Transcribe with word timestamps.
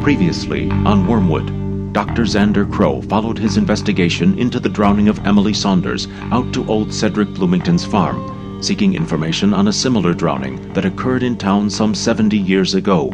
Previously 0.00 0.70
on 0.70 1.06
Wormwood, 1.06 1.92
Dr. 1.92 2.22
Xander 2.22 2.70
Crow 2.72 3.02
followed 3.02 3.36
his 3.36 3.56
investigation 3.56 4.38
into 4.38 4.58
the 4.58 4.68
drowning 4.68 5.08
of 5.08 5.18
Emily 5.26 5.52
Saunders 5.52 6.06
out 6.30 6.50
to 6.54 6.66
old 6.66 6.94
Cedric 6.94 7.28
Bloomington's 7.34 7.84
farm, 7.84 8.62
seeking 8.62 8.94
information 8.94 9.52
on 9.52 9.68
a 9.68 9.72
similar 9.72 10.14
drowning 10.14 10.72
that 10.72 10.84
occurred 10.84 11.22
in 11.22 11.36
town 11.36 11.68
some 11.68 11.94
70 11.94 12.38
years 12.38 12.74
ago. 12.74 13.10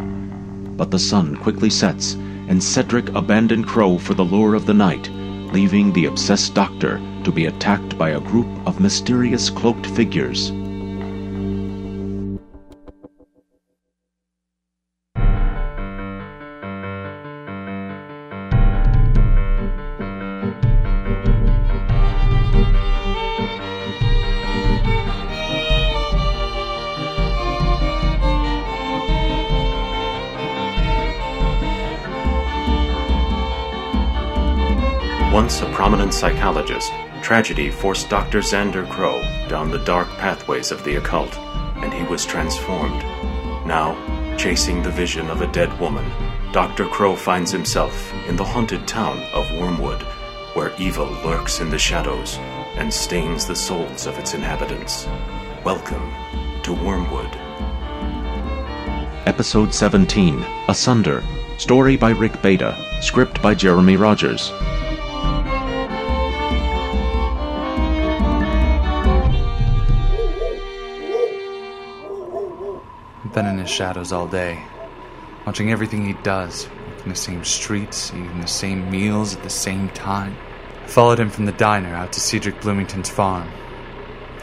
But 0.76 0.90
the 0.90 0.98
sun 0.98 1.36
quickly 1.36 1.70
sets, 1.70 2.14
and 2.48 2.62
Cedric 2.62 3.08
abandoned 3.14 3.66
Crow 3.66 3.98
for 3.98 4.14
the 4.14 4.24
lure 4.24 4.54
of 4.54 4.66
the 4.66 4.74
night, 4.74 5.08
leaving 5.52 5.92
the 5.92 6.06
obsessed 6.06 6.54
doctor 6.54 7.00
to 7.24 7.32
be 7.32 7.46
attacked 7.46 7.96
by 7.96 8.10
a 8.10 8.20
group 8.20 8.46
of 8.66 8.78
mysterious 8.78 9.50
cloaked 9.50 9.86
figures. 9.86 10.52
Once 35.44 35.60
a 35.60 35.72
prominent 35.72 36.14
psychologist, 36.14 36.90
tragedy 37.22 37.70
forced 37.70 38.08
Dr. 38.08 38.38
Xander 38.38 38.88
Crow 38.88 39.20
down 39.46 39.70
the 39.70 39.84
dark 39.84 40.08
pathways 40.16 40.70
of 40.70 40.82
the 40.84 40.96
occult, 40.96 41.36
and 41.82 41.92
he 41.92 42.02
was 42.04 42.24
transformed. 42.24 43.02
Now, 43.66 43.94
chasing 44.38 44.82
the 44.82 44.90
vision 44.90 45.28
of 45.28 45.42
a 45.42 45.52
dead 45.52 45.78
woman, 45.78 46.10
Dr. 46.52 46.86
Crow 46.86 47.14
finds 47.14 47.52
himself 47.52 48.10
in 48.26 48.36
the 48.36 48.44
haunted 48.44 48.88
town 48.88 49.22
of 49.34 49.44
Wormwood, 49.58 50.00
where 50.54 50.72
evil 50.78 51.08
lurks 51.22 51.60
in 51.60 51.68
the 51.68 51.78
shadows 51.78 52.38
and 52.78 52.90
stains 52.90 53.44
the 53.44 53.54
souls 53.54 54.06
of 54.06 54.18
its 54.18 54.32
inhabitants. 54.32 55.06
Welcome 55.62 56.10
to 56.62 56.72
Wormwood. 56.72 57.36
Episode 59.26 59.74
17 59.74 60.42
Asunder. 60.68 61.22
Story 61.58 61.98
by 61.98 62.12
Rick 62.12 62.40
Beta. 62.40 62.74
Script 63.02 63.42
by 63.42 63.54
Jeremy 63.54 63.98
Rogers. 63.98 64.50
Been 73.34 73.46
in 73.46 73.58
his 73.58 73.68
shadows 73.68 74.12
all 74.12 74.28
day, 74.28 74.62
watching 75.44 75.72
everything 75.72 76.06
he 76.06 76.12
does, 76.22 76.68
walking 76.86 77.10
the 77.10 77.16
same 77.16 77.44
streets, 77.44 78.10
eating 78.10 78.40
the 78.40 78.46
same 78.46 78.88
meals 78.88 79.34
at 79.34 79.42
the 79.42 79.50
same 79.50 79.88
time. 79.88 80.36
I 80.84 80.86
followed 80.86 81.18
him 81.18 81.30
from 81.30 81.44
the 81.44 81.50
diner 81.50 81.92
out 81.96 82.12
to 82.12 82.20
Cedric 82.20 82.60
Bloomington's 82.60 83.10
farm, 83.10 83.48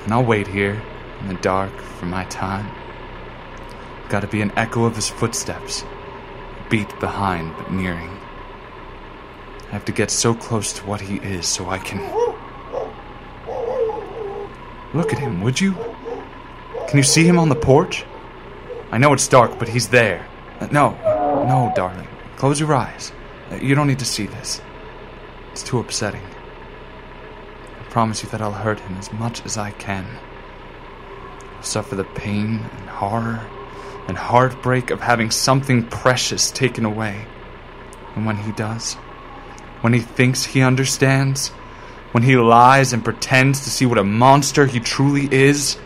and 0.03 0.13
I'll 0.13 0.25
wait 0.25 0.45
here 0.45 0.81
in 1.21 1.29
the 1.29 1.35
dark 1.35 1.71
for 1.79 2.05
my 2.05 2.25
time. 2.25 2.69
Gotta 4.09 4.27
be 4.27 4.41
an 4.41 4.51
echo 4.57 4.83
of 4.83 4.97
his 4.97 5.07
footsteps, 5.07 5.85
beat 6.69 6.99
behind 6.99 7.55
but 7.55 7.71
nearing. 7.71 8.19
I 9.69 9.71
have 9.71 9.85
to 9.85 9.93
get 9.93 10.11
so 10.11 10.33
close 10.33 10.73
to 10.73 10.85
what 10.85 10.99
he 10.99 11.15
is 11.19 11.47
so 11.47 11.69
I 11.69 11.77
can. 11.77 12.01
Look 14.93 15.13
at 15.13 15.19
him, 15.19 15.39
would 15.39 15.61
you? 15.61 15.75
Can 16.89 16.97
you 16.97 17.03
see 17.03 17.23
him 17.23 17.39
on 17.39 17.47
the 17.47 17.55
porch? 17.55 18.03
I 18.91 18.97
know 18.97 19.13
it's 19.13 19.27
dark, 19.27 19.57
but 19.57 19.69
he's 19.69 19.87
there. 19.87 20.27
No, 20.71 20.91
no, 21.47 21.71
darling. 21.75 22.07
Close 22.35 22.59
your 22.59 22.75
eyes. 22.75 23.11
You 23.61 23.73
don't 23.73 23.87
need 23.87 23.99
to 23.99 24.05
see 24.05 24.25
this. 24.25 24.61
It's 25.51 25.63
too 25.63 25.79
upsetting. 25.79 26.23
I 27.79 27.83
promise 27.89 28.21
you 28.21 28.29
that 28.29 28.41
I'll 28.41 28.51
hurt 28.51 28.79
him 28.81 28.97
as 28.97 29.11
much 29.13 29.45
as 29.45 29.57
I 29.57 29.71
can. 29.71 30.05
I'll 31.55 31.63
suffer 31.63 31.95
the 31.95 32.03
pain 32.03 32.59
and 32.77 32.89
horror 32.89 33.41
and 34.07 34.17
heartbreak 34.17 34.89
of 34.89 34.99
having 34.99 35.31
something 35.31 35.87
precious 35.87 36.51
taken 36.51 36.83
away. 36.83 37.25
And 38.15 38.25
when 38.25 38.37
he 38.37 38.51
does, 38.51 38.95
when 39.81 39.93
he 39.93 39.99
thinks 39.99 40.43
he 40.43 40.61
understands, 40.61 41.49
when 42.11 42.23
he 42.23 42.35
lies 42.35 42.91
and 42.91 43.05
pretends 43.05 43.61
to 43.61 43.69
see 43.69 43.85
what 43.85 43.97
a 43.97 44.03
monster 44.03 44.65
he 44.65 44.79
truly 44.79 45.29
is, 45.31 45.77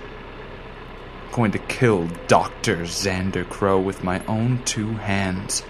going 1.35 1.51
to 1.51 1.59
kill 1.59 2.07
Dr. 2.27 2.83
Xander 2.83 3.47
Crow 3.49 3.77
with 3.77 4.05
my 4.05 4.25
own 4.25 4.63
two 4.63 4.93
hands 4.93 5.63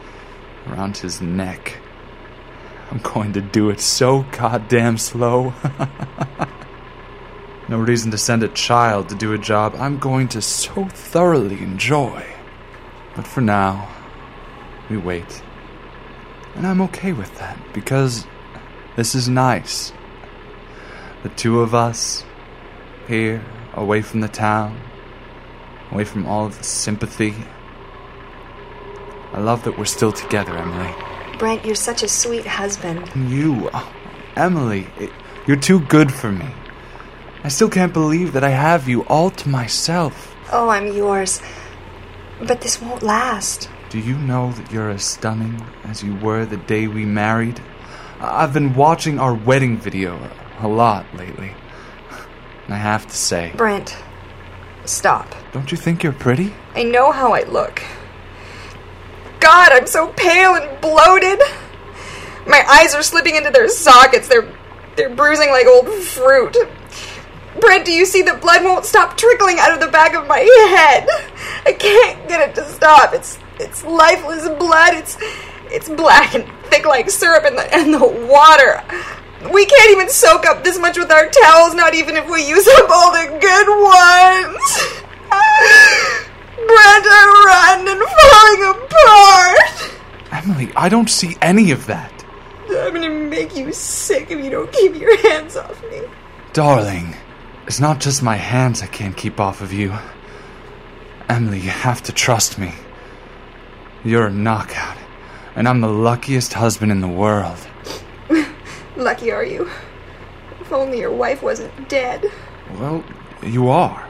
around 0.68 0.96
his 0.96 1.22
neck. 1.22 1.80
I'm 2.92 3.00
going 3.00 3.34
to 3.34 3.42
do 3.42 3.72
it 3.72 3.80
so 3.80 4.28
goddamn 4.32 5.00
slow. 5.00 5.56
no 7.68 7.80
reason 7.80 8.12
to 8.12 8.18
send 8.20 8.44
a 8.44 8.48
child 8.50 9.10
to 9.10 9.16
do 9.16 9.34
a 9.34 9.40
job 9.40 9.74
I'm 9.80 9.98
going 9.98 10.28
to 10.30 10.42
so 10.44 10.86
thoroughly 10.86 11.58
enjoy. 11.58 12.24
But 13.16 13.26
for 13.26 13.42
now, 13.42 13.90
we 14.88 14.98
wait. 14.98 15.42
And 16.54 16.68
I'm 16.68 16.82
okay 16.82 17.12
with 17.12 17.36
that 17.40 17.58
because 17.74 18.28
this 18.96 19.16
is 19.16 19.28
nice. 19.28 19.92
The 21.24 21.30
two 21.30 21.62
of 21.62 21.74
us, 21.74 22.24
here, 23.08 23.44
away 23.74 24.04
from 24.04 24.22
the 24.22 24.28
town, 24.28 24.80
away 25.96 26.04
from 26.04 26.28
all 26.28 26.46
of 26.46 26.58
the 26.58 26.64
sympathy. 26.64 27.34
I 29.32 29.40
love 29.40 29.64
that 29.64 29.78
we're 29.78 29.86
still 29.86 30.12
together, 30.12 30.58
Emily. 30.58 30.94
Brent, 31.40 31.64
you're 31.64 31.74
such 31.74 32.04
a 32.04 32.10
sweet 32.10 32.46
husband. 32.46 33.10
You, 33.32 33.70
oh, 33.74 33.94
Emily, 34.36 34.88
it, 35.00 35.10
you're 35.48 35.56
too 35.56 35.80
good 35.80 36.12
for 36.12 36.34
me. 36.34 36.48
I 37.46 37.48
still 37.48 37.70
can't 37.70 37.94
believe 37.94 38.34
that 38.34 38.44
I 38.44 38.50
have 38.50 38.90
you 38.90 39.06
all 39.06 39.30
to 39.30 39.48
myself. 39.48 40.36
Oh, 40.52 40.68
I'm 40.68 40.88
yours. 40.94 41.42
But 42.46 42.60
this 42.60 42.82
won't 42.82 43.02
last. 43.02 43.70
Do 43.90 44.00
you 44.00 44.18
know 44.18 44.52
that 44.52 44.74
you're 44.74 44.90
as 44.90 45.06
stunning 45.06 45.66
as 45.86 46.04
you 46.04 46.16
were 46.16 46.46
the 46.46 46.58
day 46.58 46.88
we 46.88 47.06
married? 47.06 47.62
I've 48.20 48.52
been 48.52 48.74
watching 48.74 49.18
our 49.18 49.34
wedding 49.34 49.78
video 49.78 50.20
a 50.60 50.68
lot 50.68 51.06
lately. 51.16 51.54
And 52.66 52.74
I 52.74 52.78
have 52.80 53.08
to 53.08 53.16
say, 53.16 53.54
Brent, 53.56 53.96
stop. 54.90 55.36
don't 55.52 55.72
you 55.72 55.78
think 55.78 56.04
you're 56.04 56.14
pretty? 56.14 56.54
I 56.74 56.84
know 56.84 57.12
how 57.12 57.34
I 57.34 57.44
look. 57.44 57.82
God, 59.40 59.72
I'm 59.72 59.88
so 59.88 60.08
pale 60.16 60.56
and 60.56 60.82
bloated. 60.82 61.40
My 62.48 62.64
eyes 62.68 62.96
are 62.96 63.04
slipping 63.04 63.36
into 63.36 63.52
their 63.52 63.70
sockets. 63.70 64.28
They're 64.28 64.48
they're 64.96 65.14
bruising 65.14 65.50
like 65.50 65.68
old 65.68 65.90
fruit. 65.90 66.56
Brent, 67.60 67.86
do 67.86 67.92
you 67.92 68.06
see 68.06 68.22
the 68.22 68.34
blood 68.36 68.64
won't 68.64 68.86
stop 68.86 69.18
trickling 69.18 69.58
out 69.60 69.72
of 69.72 69.80
the 69.80 69.88
back 69.88 70.14
of 70.14 70.28
my 70.28 70.40
head? 70.40 71.08
I 71.66 71.74
can't 71.74 72.28
get 72.28 72.50
it 72.50 72.56
to 72.56 72.66
stop. 72.66 73.14
It's 73.14 73.40
it's 73.60 73.84
lifeless 73.84 74.48
blood. 74.58 74.94
It's 74.94 75.18
it's 75.72 75.90
black 75.90 76.36
and 76.36 76.46
thick 76.66 76.86
like 76.86 77.10
syrup 77.10 77.46
and 77.46 77.58
the 77.58 77.74
and 77.74 77.94
the 77.94 78.28
water. 78.28 78.84
We 79.54 79.66
can't 79.66 79.92
even 79.92 80.10
soak 80.10 80.46
up 80.46 80.64
this 80.64 80.80
much 80.80 80.98
with 80.98 81.12
our 81.12 81.30
towels, 81.30 81.76
not 81.76 81.94
even 81.94 82.16
if 82.16 82.30
we 82.30 82.48
use 82.48 82.68
up 82.68 82.90
all 82.90 83.12
the 83.12 83.38
good 83.40 83.68
ones. 83.68 85.02
I'm 87.08 87.46
rotten 87.46 87.88
and 87.88 88.02
falling 88.02 88.64
apart. 88.76 89.92
Emily, 90.32 90.72
I 90.76 90.90
don't 90.90 91.10
see 91.10 91.38
any 91.42 91.72
of 91.72 91.86
that. 91.88 92.12
I'm 92.70 92.94
gonna 92.94 93.10
make 93.10 93.56
you 93.56 93.72
sick 93.72 94.32
if 94.32 94.44
you 94.44 94.50
don't 94.50 94.72
keep 94.72 94.96
your 94.96 95.16
hands 95.30 95.56
off 95.56 95.82
me. 95.84 96.02
Darling, 96.54 97.16
it's 97.68 97.80
not 97.80 98.00
just 98.00 98.24
my 98.24 98.36
hands 98.36 98.82
I 98.82 98.88
can't 98.88 99.16
keep 99.16 99.40
off 99.40 99.62
of 99.62 99.72
you. 99.72 99.94
Emily, 101.30 101.60
you 101.60 101.70
have 101.70 102.02
to 102.04 102.12
trust 102.12 102.58
me. 102.58 102.74
You're 104.04 104.28
a 104.28 104.32
knockout, 104.32 104.98
and 105.56 105.68
I'm 105.68 105.82
the 105.82 105.90
luckiest 105.90 106.54
husband 106.54 106.92
in 106.92 107.02
the 107.02 107.08
world. 107.08 107.58
Lucky 108.96 109.32
are 109.32 109.44
you. 109.44 109.70
If 110.62 110.72
only 110.72 111.00
your 111.00 111.12
wife 111.12 111.44
wasn't 111.44 111.90
dead. 111.90 112.32
Well, 112.80 113.04
you 113.44 113.70
are. 113.70 114.08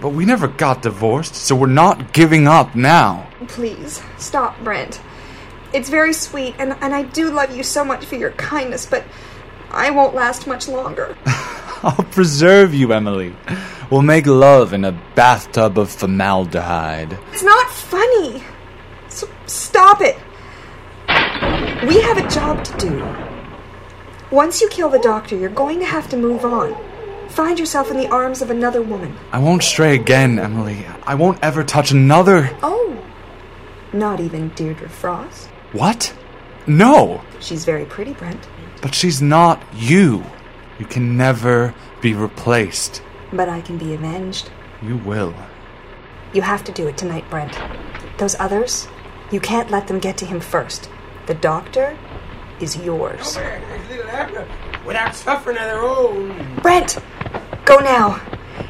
But 0.00 0.10
we 0.10 0.24
never 0.24 0.48
got 0.48 0.82
divorced, 0.82 1.34
so 1.34 1.54
we're 1.54 1.66
not 1.66 2.12
giving 2.12 2.46
up 2.46 2.74
now. 2.74 3.28
Please, 3.48 4.02
stop, 4.18 4.58
Brent. 4.62 5.00
It's 5.72 5.88
very 5.88 6.12
sweet, 6.12 6.54
and, 6.58 6.76
and 6.80 6.94
I 6.94 7.02
do 7.02 7.30
love 7.30 7.56
you 7.56 7.62
so 7.62 7.84
much 7.84 8.04
for 8.04 8.16
your 8.16 8.30
kindness, 8.32 8.86
but 8.86 9.04
I 9.70 9.90
won't 9.90 10.14
last 10.14 10.46
much 10.46 10.68
longer. 10.68 11.16
I'll 11.82 12.06
preserve 12.10 12.74
you, 12.74 12.92
Emily. 12.92 13.34
We'll 13.90 14.02
make 14.02 14.26
love 14.26 14.72
in 14.72 14.84
a 14.84 14.92
bathtub 15.14 15.78
of 15.78 15.90
formaldehyde. 15.90 17.18
It's 17.32 17.42
not 17.42 17.70
funny. 17.70 18.44
So 19.08 19.28
stop 19.46 20.00
it. 20.00 20.16
We 21.86 22.00
have 22.02 22.18
a 22.18 22.28
job 22.28 22.64
to 22.64 22.78
do. 22.78 23.31
Once 24.32 24.62
you 24.62 24.68
kill 24.70 24.88
the 24.88 24.98
doctor, 24.98 25.36
you're 25.36 25.50
going 25.50 25.78
to 25.78 25.84
have 25.84 26.08
to 26.08 26.16
move 26.16 26.42
on. 26.42 26.74
Find 27.28 27.58
yourself 27.58 27.90
in 27.90 27.98
the 27.98 28.08
arms 28.08 28.40
of 28.40 28.50
another 28.50 28.80
woman. 28.80 29.14
I 29.30 29.38
won't 29.38 29.62
stray 29.62 29.94
again, 29.94 30.38
Emily. 30.38 30.86
I 31.02 31.14
won't 31.16 31.38
ever 31.42 31.62
touch 31.62 31.90
another. 31.90 32.48
Oh, 32.62 33.04
not 33.92 34.20
even 34.20 34.48
Deirdre 34.48 34.88
Frost? 34.88 35.48
What? 35.72 36.16
No! 36.66 37.20
She's 37.40 37.66
very 37.66 37.84
pretty, 37.84 38.14
Brent. 38.14 38.48
But 38.80 38.94
she's 38.94 39.20
not 39.20 39.62
you. 39.74 40.24
You 40.78 40.86
can 40.86 41.18
never 41.18 41.74
be 42.00 42.14
replaced. 42.14 43.02
But 43.34 43.50
I 43.50 43.60
can 43.60 43.76
be 43.76 43.92
avenged. 43.92 44.50
You 44.80 44.96
will. 44.96 45.34
You 46.32 46.40
have 46.40 46.64
to 46.64 46.72
do 46.72 46.88
it 46.88 46.96
tonight, 46.96 47.28
Brent. 47.28 47.58
Those 48.16 48.36
others, 48.38 48.88
you 49.30 49.40
can't 49.40 49.70
let 49.70 49.88
them 49.88 49.98
get 49.98 50.16
to 50.18 50.26
him 50.26 50.40
first. 50.40 50.88
The 51.26 51.34
doctor 51.34 51.98
is 52.62 52.76
yours. 52.76 53.36
Without 54.86 55.14
suffering 55.14 55.58
of 55.58 55.64
their 55.64 55.82
own. 55.82 56.56
Brent! 56.62 56.98
Go 57.64 57.78
now. 57.78 58.20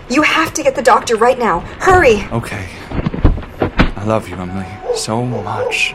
You 0.09 0.23
have 0.23 0.53
to 0.55 0.63
get 0.63 0.75
the 0.75 0.83
doctor 0.83 1.17
right 1.17 1.39
now. 1.39 1.61
Hurry! 1.81 2.25
Okay. 2.33 2.69
I 3.61 4.05
love 4.05 4.29
you, 4.29 4.37
Emily, 4.37 4.67
so 4.97 5.25
much. 5.25 5.95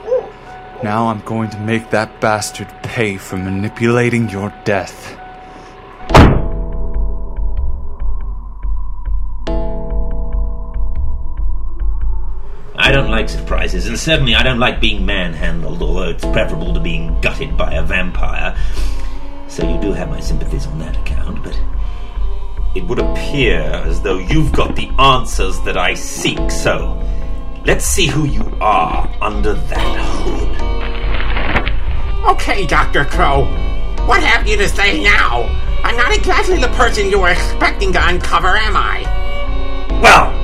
Now 0.83 1.07
I'm 1.07 1.21
going 1.21 1.49
to 1.49 1.59
make 1.59 1.89
that 1.89 2.21
bastard 2.21 2.67
pay 2.83 3.17
for 3.17 3.35
manipulating 3.38 4.29
your 4.29 4.53
death. 4.63 5.17
Like 13.27 13.39
surprises, 13.39 13.88
and 13.88 13.97
certainly 14.00 14.35
I 14.35 14.44
don't 14.44 14.59
like 14.59 14.79
being 14.79 15.06
manhandled, 15.06 15.81
although 15.81 16.09
it's 16.09 16.25
preferable 16.25 16.74
to 16.74 16.79
being 16.79 17.19
gutted 17.21 17.57
by 17.57 17.74
a 17.74 17.83
vampire. 17.83 18.56
So 19.47 19.69
you 19.69 19.79
do 19.81 19.91
have 19.91 20.09
my 20.09 20.19
sympathies 20.19 20.68
on 20.68 20.79
that 20.79 20.97
account, 20.97 21.44
but 21.44 21.59
it 22.75 22.83
would 22.85 23.00
appear 23.00 23.62
as 23.62 24.01
though 24.01 24.18
you've 24.18 24.51
got 24.53 24.75
the 24.75 24.88
answers 25.00 25.59
that 25.62 25.77
I 25.77 25.94
seek, 25.94 26.51
so 26.51 27.01
let's 27.65 27.85
see 27.85 28.07
who 28.07 28.25
you 28.25 28.57
are 28.62 29.09
under 29.21 29.53
that 29.53 29.97
hood. 30.23 30.57
Okay, 32.35 32.65
Dr. 32.65 33.06
Crow. 33.06 33.45
What 34.06 34.23
have 34.23 34.47
you 34.47 34.57
to 34.57 34.69
say 34.69 35.03
now? 35.03 35.44
I'm 35.83 35.97
not 35.97 36.15
exactly 36.15 36.59
the 36.59 36.69
person 36.69 37.09
you 37.09 37.19
were 37.19 37.31
expecting 37.31 37.91
to 37.94 38.07
uncover, 38.07 38.56
am 38.56 38.77
I? 38.77 39.03
Well, 40.01 40.37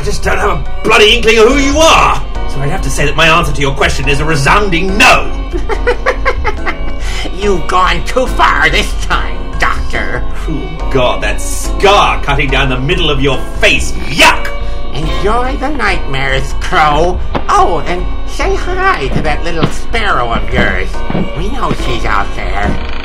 I 0.00 0.02
just 0.02 0.22
don't 0.22 0.38
have 0.38 0.66
a 0.66 0.82
bloody 0.82 1.14
inkling 1.14 1.36
of 1.40 1.48
who 1.48 1.58
you 1.58 1.76
are. 1.76 2.16
So 2.48 2.58
I'd 2.60 2.70
have 2.70 2.80
to 2.84 2.90
say 2.90 3.04
that 3.04 3.14
my 3.16 3.28
answer 3.28 3.52
to 3.52 3.60
your 3.60 3.74
question 3.74 4.08
is 4.08 4.20
a 4.20 4.24
resounding 4.24 4.96
no. 4.96 5.28
You've 7.34 7.68
gone 7.68 8.02
too 8.06 8.26
far 8.28 8.70
this 8.70 8.90
time, 9.04 9.36
Doctor. 9.58 10.22
Oh, 10.48 10.90
God, 10.90 11.22
that 11.22 11.38
scar 11.38 12.24
cutting 12.24 12.48
down 12.48 12.70
the 12.70 12.80
middle 12.80 13.10
of 13.10 13.20
your 13.20 13.36
face. 13.56 13.92
Yuck! 13.92 14.48
Enjoy 14.94 15.58
the 15.58 15.68
nightmares, 15.68 16.54
Crow. 16.62 17.20
Oh, 17.50 17.84
and 17.84 18.00
say 18.30 18.54
hi 18.54 19.08
to 19.08 19.20
that 19.20 19.44
little 19.44 19.66
sparrow 19.66 20.32
of 20.32 20.48
yours. 20.48 20.90
We 21.36 21.52
know 21.52 21.74
she's 21.74 22.06
out 22.06 22.34
there. 22.36 22.99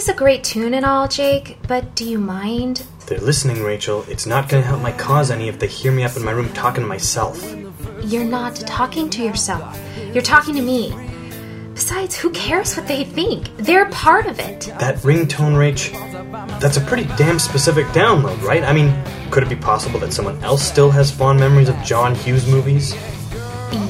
Is 0.00 0.08
a 0.08 0.14
great 0.14 0.42
tune 0.42 0.72
and 0.72 0.86
all, 0.86 1.06
Jake, 1.06 1.58
but 1.68 1.94
do 1.94 2.08
you 2.08 2.18
mind? 2.18 2.86
They're 3.06 3.18
listening, 3.18 3.62
Rachel. 3.62 4.02
It's 4.08 4.24
not 4.24 4.48
to 4.48 4.62
help 4.62 4.80
my 4.80 4.92
cause 4.92 5.30
any 5.30 5.46
if 5.46 5.58
they 5.58 5.66
hear 5.66 5.92
me 5.92 6.04
up 6.04 6.16
in 6.16 6.24
my 6.24 6.30
room 6.30 6.50
talking 6.54 6.82
to 6.82 6.88
myself. 6.88 7.54
You're 8.02 8.24
not 8.24 8.56
talking 8.56 9.10
to 9.10 9.22
yourself. 9.22 9.78
You're 10.14 10.22
talking 10.22 10.54
to 10.54 10.62
me. 10.62 10.94
Besides, 11.74 12.16
who 12.16 12.30
cares 12.30 12.74
what 12.78 12.88
they 12.88 13.04
think? 13.04 13.54
They're 13.58 13.90
part 13.90 14.24
of 14.24 14.38
it. 14.38 14.72
That 14.78 14.96
ringtone, 15.00 15.52
Rach, 15.52 15.90
that's 16.60 16.78
a 16.78 16.80
pretty 16.80 17.04
damn 17.18 17.38
specific 17.38 17.84
download, 17.88 18.40
right? 18.40 18.64
I 18.64 18.72
mean, 18.72 18.94
could 19.30 19.42
it 19.42 19.50
be 19.50 19.56
possible 19.56 20.00
that 20.00 20.14
someone 20.14 20.42
else 20.42 20.62
still 20.62 20.90
has 20.90 21.10
fond 21.10 21.38
memories 21.38 21.68
of 21.68 21.76
John 21.82 22.14
Hughes 22.14 22.46
movies? 22.46 22.94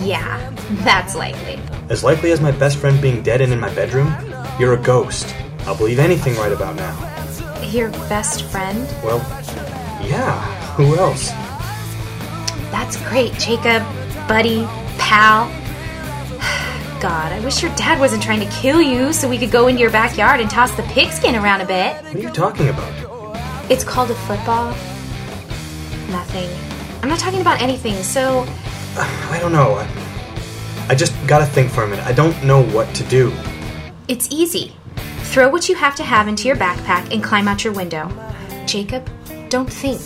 Yeah, 0.01 0.53
that's 0.83 1.15
likely. 1.15 1.61
As 1.89 2.03
likely 2.03 2.33
as 2.33 2.41
my 2.41 2.51
best 2.51 2.79
friend 2.79 3.01
being 3.01 3.23
dead 3.23 3.41
and 3.41 3.53
in 3.53 3.61
my 3.61 3.73
bedroom? 3.75 4.13
You're 4.59 4.75
a 4.75 4.83
ghost. 4.83 5.33
I'll 5.67 5.77
believe 5.77 5.99
anything 5.99 6.35
right 6.37 6.53
about 6.53 6.77
now. 6.77 6.95
Your 7.69 7.91
best 8.09 8.45
friend? 8.45 8.87
Well, 9.05 9.19
yeah, 10.03 10.41
who 10.75 10.97
else? 10.97 11.29
That's 12.71 12.97
great, 13.09 13.33
Jacob. 13.35 13.83
Buddy, 14.29 14.65
pal. 14.99 15.47
God, 17.01 17.33
I 17.33 17.41
wish 17.45 17.63
your 17.63 17.75
dad 17.77 17.99
wasn't 18.01 18.23
trying 18.23 18.41
to 18.41 18.51
kill 18.51 18.81
you 18.81 19.13
so 19.13 19.29
we 19.29 19.39
could 19.39 19.51
go 19.51 19.69
into 19.69 19.81
your 19.81 19.91
backyard 19.91 20.41
and 20.41 20.51
toss 20.51 20.71
the 20.73 20.83
pigskin 20.85 21.35
around 21.37 21.61
a 21.61 21.67
bit. 21.67 21.95
What 22.05 22.15
are 22.17 22.19
you 22.19 22.31
talking 22.31 22.69
about? 22.69 22.93
It's 23.71 23.85
called 23.85 24.11
a 24.11 24.15
football. 24.15 24.71
Nothing. 26.11 26.49
I'm 27.03 27.09
not 27.09 27.19
talking 27.21 27.41
about 27.41 27.61
anything, 27.63 27.95
so 28.03 28.45
I 28.97 29.39
don't 29.41 29.53
know. 29.53 29.75
I, 29.75 30.87
I 30.89 30.95
just 30.97 31.15
gotta 31.27 31.47
think 31.47 31.71
for 31.71 31.85
a 31.85 31.89
minute. 31.89 32.05
I 32.05 32.13
don't 32.13 32.43
know 32.45 32.63
what 32.65 32.93
to 32.97 33.05
do. 33.05 33.33
it's 34.09 34.29
easy. 34.33 34.75
Throw 35.31 35.49
what 35.49 35.69
you 35.69 35.77
have 35.77 35.95
to 35.95 36.03
have 36.03 36.27
into 36.27 36.49
your 36.49 36.57
backpack 36.57 37.15
and 37.15 37.23
climb 37.23 37.47
out 37.47 37.63
your 37.63 37.73
window. 37.73 38.11
Jacob, 38.67 39.09
don't 39.49 39.73
think. 39.73 40.01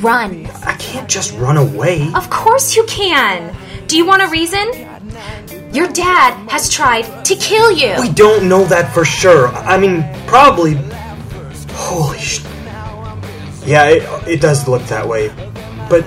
Run. 0.00 0.46
I 0.64 0.76
can't 0.78 1.08
just 1.10 1.36
run 1.38 1.56
away. 1.56 2.12
Of 2.14 2.30
course 2.30 2.76
you 2.76 2.84
can. 2.84 3.52
Do 3.88 3.96
you 3.96 4.06
want 4.06 4.22
a 4.22 4.28
reason? 4.28 4.64
Your 5.72 5.88
dad 5.88 6.48
has 6.48 6.68
tried 6.68 7.24
to 7.24 7.34
kill 7.34 7.72
you. 7.72 7.96
We 8.00 8.12
don't 8.12 8.48
know 8.48 8.64
that 8.66 8.94
for 8.94 9.04
sure. 9.04 9.48
I 9.48 9.76
mean, 9.76 10.04
probably. 10.28 10.74
Holy 11.72 12.18
sh. 12.20 12.44
Yeah, 13.66 13.88
it, 13.88 14.28
it 14.28 14.40
does 14.40 14.68
look 14.68 14.82
that 14.84 15.08
way. 15.08 15.30
But 15.90 16.06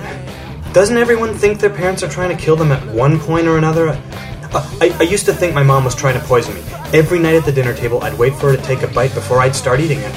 doesn't 0.72 0.96
everyone 0.96 1.34
think 1.34 1.60
their 1.60 1.68
parents 1.68 2.02
are 2.02 2.08
trying 2.08 2.34
to 2.34 2.42
kill 2.42 2.56
them 2.56 2.72
at 2.72 2.82
one 2.94 3.20
point 3.20 3.46
or 3.46 3.58
another? 3.58 3.90
Uh, 3.90 4.78
I, 4.80 4.96
I 5.00 5.02
used 5.02 5.26
to 5.26 5.34
think 5.34 5.54
my 5.54 5.62
mom 5.62 5.84
was 5.84 5.94
trying 5.94 6.18
to 6.18 6.26
poison 6.26 6.54
me. 6.54 6.62
Every 6.94 7.18
night 7.18 7.34
at 7.34 7.44
the 7.44 7.52
dinner 7.52 7.74
table, 7.74 8.02
I'd 8.02 8.18
wait 8.18 8.34
for 8.34 8.50
her 8.50 8.56
to 8.56 8.62
take 8.62 8.80
a 8.82 8.88
bite 8.88 9.12
before 9.12 9.40
I'd 9.40 9.54
start 9.54 9.78
eating 9.78 9.98
it. 9.98 10.12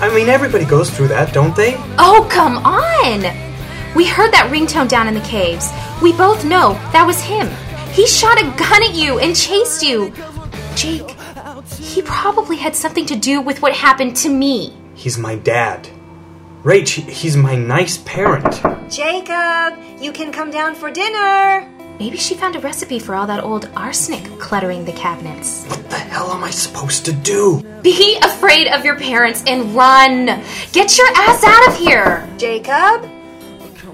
I 0.00 0.08
mean, 0.14 0.28
everybody 0.28 0.64
goes 0.64 0.88
through 0.88 1.08
that, 1.08 1.34
don't 1.34 1.54
they? 1.56 1.74
Oh, 1.98 2.28
come 2.30 2.58
on! 2.58 3.22
We 3.96 4.06
heard 4.06 4.32
that 4.32 4.50
ringtone 4.52 4.88
down 4.88 5.08
in 5.08 5.14
the 5.14 5.20
caves. 5.22 5.68
We 6.00 6.12
both 6.12 6.44
know 6.44 6.74
that 6.92 7.04
was 7.04 7.20
him. 7.20 7.48
He 7.92 8.06
shot 8.06 8.40
a 8.40 8.44
gun 8.56 8.84
at 8.84 8.94
you 8.94 9.18
and 9.18 9.34
chased 9.34 9.82
you. 9.82 10.12
Jake, 10.76 11.10
he 11.80 12.02
probably 12.02 12.56
had 12.56 12.76
something 12.76 13.04
to 13.06 13.16
do 13.16 13.40
with 13.40 13.60
what 13.60 13.72
happened 13.74 14.14
to 14.18 14.28
me. 14.28 14.72
He's 14.94 15.18
my 15.18 15.34
dad. 15.34 15.88
Rach, 16.62 16.88
he's 16.88 17.36
my 17.36 17.56
nice 17.56 17.98
parent. 17.98 18.62
Jacob, 18.90 19.78
you 20.00 20.12
can 20.12 20.30
come 20.30 20.50
down 20.50 20.74
for 20.74 20.90
dinner. 20.90 21.69
Maybe 22.00 22.16
she 22.16 22.34
found 22.34 22.56
a 22.56 22.60
recipe 22.60 22.98
for 22.98 23.14
all 23.14 23.26
that 23.26 23.44
old 23.44 23.68
arsenic 23.76 24.24
cluttering 24.38 24.86
the 24.86 24.92
cabinets. 24.92 25.66
What 25.66 25.90
the 25.90 25.98
hell 25.98 26.32
am 26.32 26.42
I 26.42 26.50
supposed 26.50 27.04
to 27.04 27.12
do? 27.12 27.62
Be 27.82 28.16
afraid 28.22 28.68
of 28.68 28.86
your 28.86 28.96
parents 28.96 29.44
and 29.46 29.74
run. 29.74 30.24
Get 30.72 30.96
your 30.96 31.08
ass 31.14 31.44
out 31.44 31.68
of 31.68 31.76
here. 31.76 32.26
Jacob, 32.38 33.04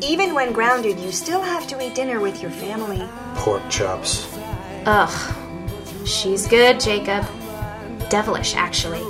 even 0.01 0.35
when 0.35 0.53
grounded, 0.53 1.01
you 1.01 1.11
still 1.11 1.41
have 1.41 1.67
to 1.67 1.85
eat 1.85 1.97
dinner 1.97 2.21
with 2.21 2.41
your 2.41 2.53
family. 2.53 3.03
Pork 3.35 3.69
chops. 3.69 4.33
Ugh. 4.87 5.35
She's 6.07 6.47
good, 6.47 6.79
Jacob. 6.79 7.27
Devilish, 8.09 8.55
actually. 8.55 9.03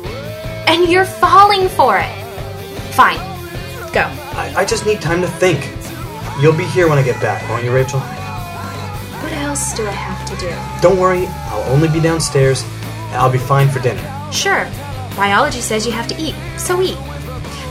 And 0.69 0.89
you're 0.89 1.05
falling 1.05 1.69
for 1.69 1.99
it. 1.99 2.15
Fine. 2.95 3.19
Go. 3.93 4.05
I, 4.39 4.55
I 4.57 4.65
just 4.65 4.87
need 4.87 5.03
time 5.03 5.21
to 5.21 5.29
think. 5.29 5.61
You'll 6.41 6.57
be 6.57 6.65
here 6.65 6.89
when 6.89 6.97
I 6.97 7.03
get 7.03 7.21
back, 7.21 7.47
won't 7.51 7.63
you, 7.63 7.75
Rachel? 7.75 8.01
What 9.23 9.33
else 9.33 9.75
do 9.75 9.87
I 9.87 9.91
have 9.91 10.29
to 10.31 10.37
do? 10.37 10.51
Don't 10.83 10.99
worry, 10.99 11.27
I'll 11.49 11.73
only 11.73 11.89
be 11.89 12.01
downstairs. 12.01 12.65
I'll 13.13 13.33
be 13.33 13.39
fine 13.39 13.69
for 13.69 13.81
dinner. 13.81 14.03
Sure. 14.33 14.69
Biology 15.17 15.61
says 15.61 15.87
you 15.87 15.93
have 15.93 16.07
to 16.09 16.17
eat, 16.17 16.35
so 16.59 16.83
eat. 16.83 16.99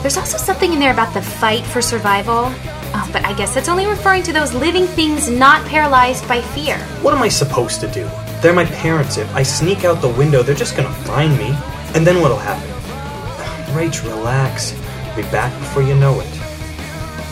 There's 0.02 0.18
also 0.18 0.38
something 0.38 0.74
in 0.74 0.80
there 0.80 0.94
about 0.94 1.14
the 1.14 1.22
fight 1.22 1.64
for 1.66 1.82
survival. 1.82 2.52
Oh, 2.98 3.10
but 3.12 3.25
I 3.25 3.34
guess 3.34 3.54
that's 3.54 3.70
only 3.70 3.86
referring 3.86 4.24
to 4.24 4.34
those 4.34 4.54
living 4.54 4.88
things 4.88 5.30
not 5.30 5.66
paralyzed 5.68 6.28
by 6.28 6.42
fear. 6.42 6.78
What 7.02 7.14
am 7.14 7.22
I 7.22 7.30
supposed 7.30 7.82
to 7.82 7.88
do? 7.88 8.10
They're 8.42 8.54
my 8.54 8.66
parents. 8.66 9.18
If 9.18 9.34
I 9.36 9.44
sneak 9.44 9.84
out 9.84 10.02
the 10.02 10.10
window, 10.10 10.44
they're 10.44 10.56
just 10.56 10.75
gonna 10.75 10.94
find 11.06 11.38
me. 11.38 11.56
And 11.94 12.06
then 12.06 12.22
what'll 12.22 12.38
happen? 12.38 12.70
Rach, 13.75 14.04
relax. 14.04 14.72
Be 15.16 15.24
back 15.24 15.58
before 15.60 15.84
you 15.84 15.96
know 15.96 16.20
it. 16.20 16.30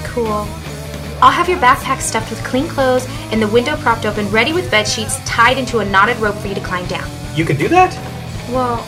Cool. 0.03 0.47
I'll 1.23 1.31
have 1.31 1.47
your 1.47 1.57
backpack 1.59 2.01
stuffed 2.01 2.29
with 2.29 2.43
clean 2.43 2.67
clothes 2.67 3.07
and 3.31 3.41
the 3.41 3.47
window 3.47 3.77
propped 3.77 4.05
open, 4.05 4.29
ready 4.29 4.51
with 4.51 4.69
bed 4.69 4.85
sheets 4.85 5.23
tied 5.23 5.57
into 5.57 5.79
a 5.79 5.85
knotted 5.85 6.17
rope 6.17 6.35
for 6.35 6.49
you 6.49 6.53
to 6.53 6.59
climb 6.59 6.85
down. 6.87 7.09
You 7.33 7.45
could 7.45 7.57
do 7.57 7.69
that? 7.69 7.93
Well, 8.51 8.85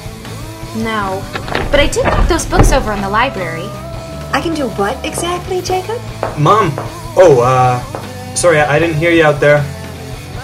no. 0.76 1.24
But 1.72 1.80
I 1.80 1.88
did 1.88 2.04
knock 2.04 2.28
those 2.28 2.46
books 2.46 2.74
over 2.74 2.92
in 2.92 3.00
the 3.00 3.10
library. 3.10 3.64
I 4.34 4.42
can 4.44 4.54
do 4.54 4.68
what 4.72 5.04
exactly, 5.06 5.62
Jacob? 5.62 6.02
Mom! 6.38 6.74
Oh, 7.16 7.40
uh. 7.42 8.36
Sorry, 8.36 8.60
I 8.60 8.76
I 8.76 8.80
didn't 8.80 8.98
hear 8.98 9.12
you 9.12 9.24
out 9.24 9.40
there. 9.40 9.64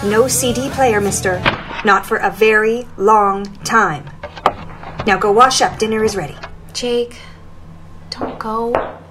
No 0.02 0.28
CD 0.28 0.70
player, 0.70 0.98
mister. 0.98 1.40
Not 1.84 2.06
for 2.06 2.16
a 2.16 2.30
very 2.30 2.86
long 2.96 3.44
time. 3.64 4.08
Now 5.06 5.18
go 5.18 5.30
wash 5.30 5.60
up. 5.60 5.78
Dinner 5.78 6.02
is 6.02 6.16
ready. 6.16 6.38
Jake, 6.72 7.18
don't 8.08 8.38
go. 8.38 9.01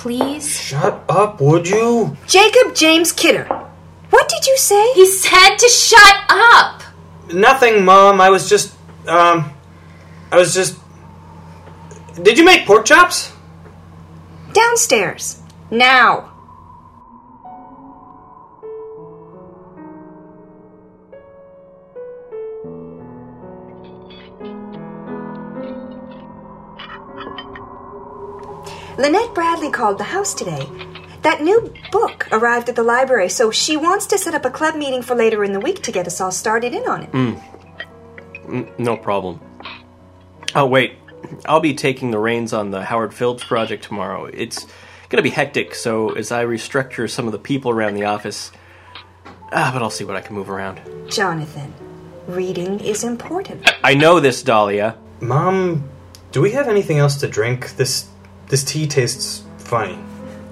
Please. 0.00 0.58
Shut 0.58 1.04
up, 1.10 1.42
would 1.42 1.68
you? 1.68 2.16
Jacob 2.26 2.74
James 2.74 3.12
Kidder. 3.12 3.44
What 4.08 4.30
did 4.30 4.46
you 4.46 4.56
say? 4.56 4.94
He 4.94 5.04
said 5.04 5.56
to 5.58 5.68
shut 5.68 6.16
up! 6.30 6.82
Nothing, 7.30 7.84
Mom. 7.84 8.18
I 8.18 8.30
was 8.30 8.48
just, 8.48 8.74
um. 9.06 9.52
I 10.32 10.38
was 10.38 10.54
just. 10.54 10.78
Did 12.22 12.38
you 12.38 12.46
make 12.46 12.64
pork 12.64 12.86
chops? 12.86 13.30
Downstairs. 14.54 15.42
Now. 15.70 16.29
Lynette 29.00 29.34
Bradley 29.34 29.70
called 29.70 29.96
the 29.96 30.04
house 30.04 30.34
today. 30.34 30.68
That 31.22 31.40
new 31.40 31.72
book 31.90 32.28
arrived 32.32 32.68
at 32.68 32.76
the 32.76 32.82
library, 32.82 33.30
so 33.30 33.50
she 33.50 33.74
wants 33.74 34.04
to 34.08 34.18
set 34.18 34.34
up 34.34 34.44
a 34.44 34.50
club 34.50 34.76
meeting 34.76 35.00
for 35.00 35.14
later 35.14 35.42
in 35.42 35.54
the 35.54 35.60
week 35.60 35.82
to 35.84 35.90
get 35.90 36.06
us 36.06 36.20
all 36.20 36.30
started 36.30 36.74
in 36.74 36.86
on 36.86 37.02
it. 38.46 38.78
No 38.78 38.98
problem. 38.98 39.40
Oh, 40.54 40.66
wait. 40.66 40.96
I'll 41.46 41.60
be 41.60 41.72
taking 41.72 42.10
the 42.10 42.18
reins 42.18 42.52
on 42.52 42.72
the 42.72 42.84
Howard 42.84 43.14
Phillips 43.14 43.42
project 43.42 43.84
tomorrow. 43.84 44.26
It's 44.26 44.64
going 45.08 45.16
to 45.16 45.22
be 45.22 45.30
hectic, 45.30 45.74
so 45.74 46.10
as 46.10 46.30
I 46.30 46.44
restructure 46.44 47.08
some 47.08 47.24
of 47.24 47.32
the 47.32 47.38
people 47.38 47.70
around 47.70 47.94
the 47.94 48.04
office. 48.04 48.52
Ah, 49.50 49.70
but 49.72 49.80
I'll 49.80 49.88
see 49.88 50.04
what 50.04 50.16
I 50.16 50.20
can 50.20 50.36
move 50.36 50.50
around. 50.50 50.78
Jonathan, 51.08 51.72
reading 52.26 52.80
is 52.80 53.02
important. 53.02 53.66
I 53.82 53.94
know 53.94 54.20
this, 54.20 54.42
Dahlia. 54.42 54.98
Mom, 55.20 55.88
do 56.32 56.42
we 56.42 56.50
have 56.52 56.68
anything 56.68 56.98
else 56.98 57.16
to 57.20 57.28
drink? 57.28 57.76
This. 57.76 58.08
This 58.50 58.64
tea 58.64 58.86
tastes 58.86 59.44
funny. 59.58 59.98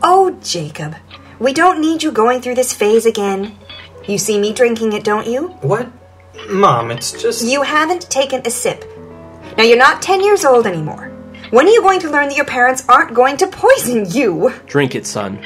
Oh, 0.02 0.38
Jacob, 0.42 0.94
we 1.38 1.52
don't 1.52 1.80
need 1.80 2.02
you 2.02 2.12
going 2.12 2.40
through 2.40 2.54
this 2.54 2.72
phase 2.72 3.04
again. 3.04 3.56
You 4.06 4.16
see 4.16 4.40
me 4.40 4.52
drinking 4.52 4.92
it, 4.94 5.04
don't 5.04 5.26
you? 5.26 5.48
What? 5.60 5.90
Mom, 6.48 6.90
it's 6.90 7.20
just. 7.20 7.44
You 7.44 7.62
haven't 7.62 8.08
taken 8.08 8.40
a 8.46 8.50
sip. 8.50 8.84
Now 9.56 9.64
you're 9.64 9.76
not 9.76 10.00
10 10.00 10.22
years 10.22 10.44
old 10.44 10.66
anymore. 10.66 11.08
When 11.50 11.66
are 11.66 11.70
you 11.70 11.82
going 11.82 12.00
to 12.00 12.10
learn 12.10 12.28
that 12.28 12.36
your 12.36 12.46
parents 12.46 12.84
aren't 12.88 13.14
going 13.14 13.36
to 13.38 13.48
poison 13.48 14.06
you? 14.10 14.54
Drink 14.66 14.94
it, 14.94 15.06
son. 15.06 15.44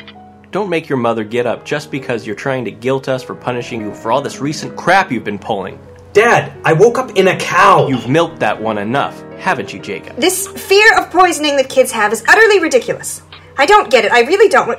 Don't 0.51 0.69
make 0.69 0.89
your 0.89 0.99
mother 0.99 1.25
get 1.25 1.47
up 1.47 1.65
just 1.65 1.91
because 1.91 2.27
you're 2.27 2.37
trying 2.37 2.67
to 2.67 2.71
guilt 2.71 3.09
us 3.09 3.23
for 3.23 3.35
punishing 3.35 3.81
you 3.81 3.95
for 3.95 4.13
all 4.13 4.21
this 4.21 4.39
recent 4.39 4.77
crap 4.77 5.11
you've 5.11 5.25
been 5.25 5.39
pulling. 5.39 5.79
Dad, 6.13 6.53
I 6.63 6.75
woke 6.75 6.99
up 6.99 7.17
in 7.17 7.29
a 7.29 7.37
cow! 7.39 7.89
You've 7.89 8.09
milked 8.09 8.41
that 8.41 8.61
one 8.61 8.77
enough, 8.77 9.19
haven't 9.39 9.73
you, 9.73 9.81
Jacob? 9.81 10.17
This 10.17 10.47
fear 10.47 10.99
of 10.99 11.11
poisoning 11.11 11.57
that 11.57 11.71
kids 11.71 11.91
have 11.93 12.13
is 12.13 12.23
utterly 12.29 12.61
ridiculous. 12.61 13.23
I 13.57 13.65
don't 13.65 13.91
get 13.91 14.05
it. 14.05 14.13
I 14.13 14.21
really 14.21 14.49
don't. 14.49 14.79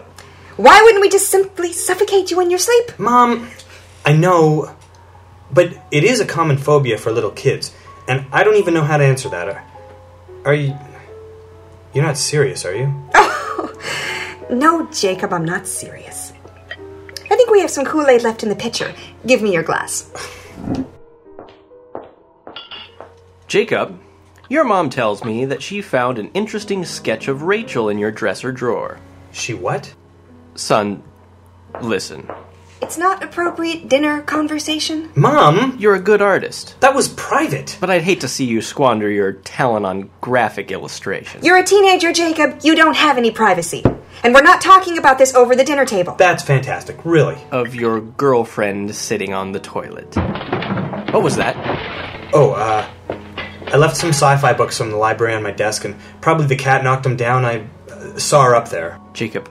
Why 0.57 0.79
wouldn't 0.83 1.01
we 1.01 1.09
just 1.09 1.29
simply 1.29 1.73
suffocate 1.73 2.29
you 2.29 2.39
in 2.39 2.51
your 2.51 2.59
sleep? 2.59 2.99
Mom, 2.99 3.49
I 4.05 4.13
know, 4.13 4.75
but 5.51 5.73
it 5.89 6.03
is 6.03 6.19
a 6.19 6.25
common 6.25 6.57
phobia 6.57 6.99
for 6.99 7.11
little 7.11 7.31
kids, 7.31 7.73
and 8.07 8.27
I 8.31 8.43
don't 8.43 8.57
even 8.57 8.75
know 8.75 8.83
how 8.83 8.97
to 8.97 9.03
answer 9.03 9.29
that. 9.29 9.47
Are, 9.47 9.63
are 10.45 10.53
you. 10.53 10.77
You're 11.95 12.05
not 12.05 12.17
serious, 12.17 12.63
are 12.63 12.75
you? 12.75 12.93
No, 14.49 14.87
Jacob, 14.91 15.33
I'm 15.33 15.45
not 15.45 15.65
serious. 15.65 16.31
I 16.69 17.35
think 17.35 17.49
we 17.49 17.61
have 17.61 17.71
some 17.71 17.85
Kool 17.85 18.07
Aid 18.07 18.21
left 18.21 18.43
in 18.43 18.49
the 18.49 18.55
pitcher. 18.55 18.93
Give 19.25 19.41
me 19.41 19.51
your 19.51 19.63
glass. 19.63 20.11
Jacob, 23.53 23.99
your 24.49 24.63
mom 24.63 24.89
tells 24.89 25.23
me 25.23 25.45
that 25.45 25.61
she 25.61 25.79
found 25.79 26.17
an 26.17 26.31
interesting 26.33 26.83
sketch 26.83 27.27
of 27.27 27.43
Rachel 27.43 27.87
in 27.87 27.99
your 27.99 28.09
dresser 28.09 28.51
drawer. 28.51 28.97
She 29.31 29.53
what? 29.53 29.93
Son, 30.55 31.03
listen. 31.79 32.27
It's 32.81 32.97
not 32.97 33.23
appropriate 33.23 33.87
dinner 33.87 34.23
conversation. 34.23 35.11
Mom, 35.13 35.75
You're 35.77 35.93
a 35.93 35.99
good 35.99 36.19
artist, 36.19 36.79
that 36.79 36.95
was 36.95 37.09
private. 37.09 37.77
but 37.79 37.91
I'd 37.91 38.01
hate 38.01 38.21
to 38.21 38.27
see 38.27 38.45
you 38.45 38.59
squander 38.59 39.07
your 39.07 39.33
talent 39.33 39.85
on 39.85 40.09
graphic 40.19 40.71
illustration. 40.71 41.45
You're 41.45 41.59
a 41.59 41.63
teenager, 41.63 42.11
Jacob. 42.11 42.61
You 42.63 42.73
don't 42.73 42.95
have 42.95 43.19
any 43.19 43.29
privacy. 43.29 43.83
And 44.23 44.33
we're 44.33 44.41
not 44.41 44.61
talking 44.61 44.97
about 44.97 45.19
this 45.19 45.35
over 45.35 45.55
the 45.55 45.63
dinner 45.63 45.85
table. 45.85 46.15
That's 46.15 46.41
fantastic, 46.41 47.05
really. 47.05 47.37
of 47.51 47.75
your 47.75 48.01
girlfriend 48.01 48.95
sitting 48.95 49.31
on 49.31 49.51
the 49.51 49.59
toilet. 49.59 50.15
What 51.13 51.21
was 51.21 51.35
that? 51.35 51.55
Oh, 52.33 52.53
uh. 52.53 52.89
I 53.73 53.77
left 53.77 53.97
some 53.97 54.09
sci 54.09 54.37
fi 54.37 54.53
books 54.53 54.77
from 54.77 54.91
the 54.91 54.97
library 54.97 55.33
on 55.33 55.41
my 55.41 55.49
desk, 55.51 55.83
and 55.83 55.95
probably 56.21 56.45
the 56.45 56.55
cat 56.55 56.83
knocked 56.83 57.01
them 57.03 57.15
down. 57.15 57.43
I 57.43 57.67
uh, 57.89 58.19
saw 58.19 58.43
her 58.43 58.55
up 58.55 58.69
there. 58.69 58.99
Jacob, 59.13 59.49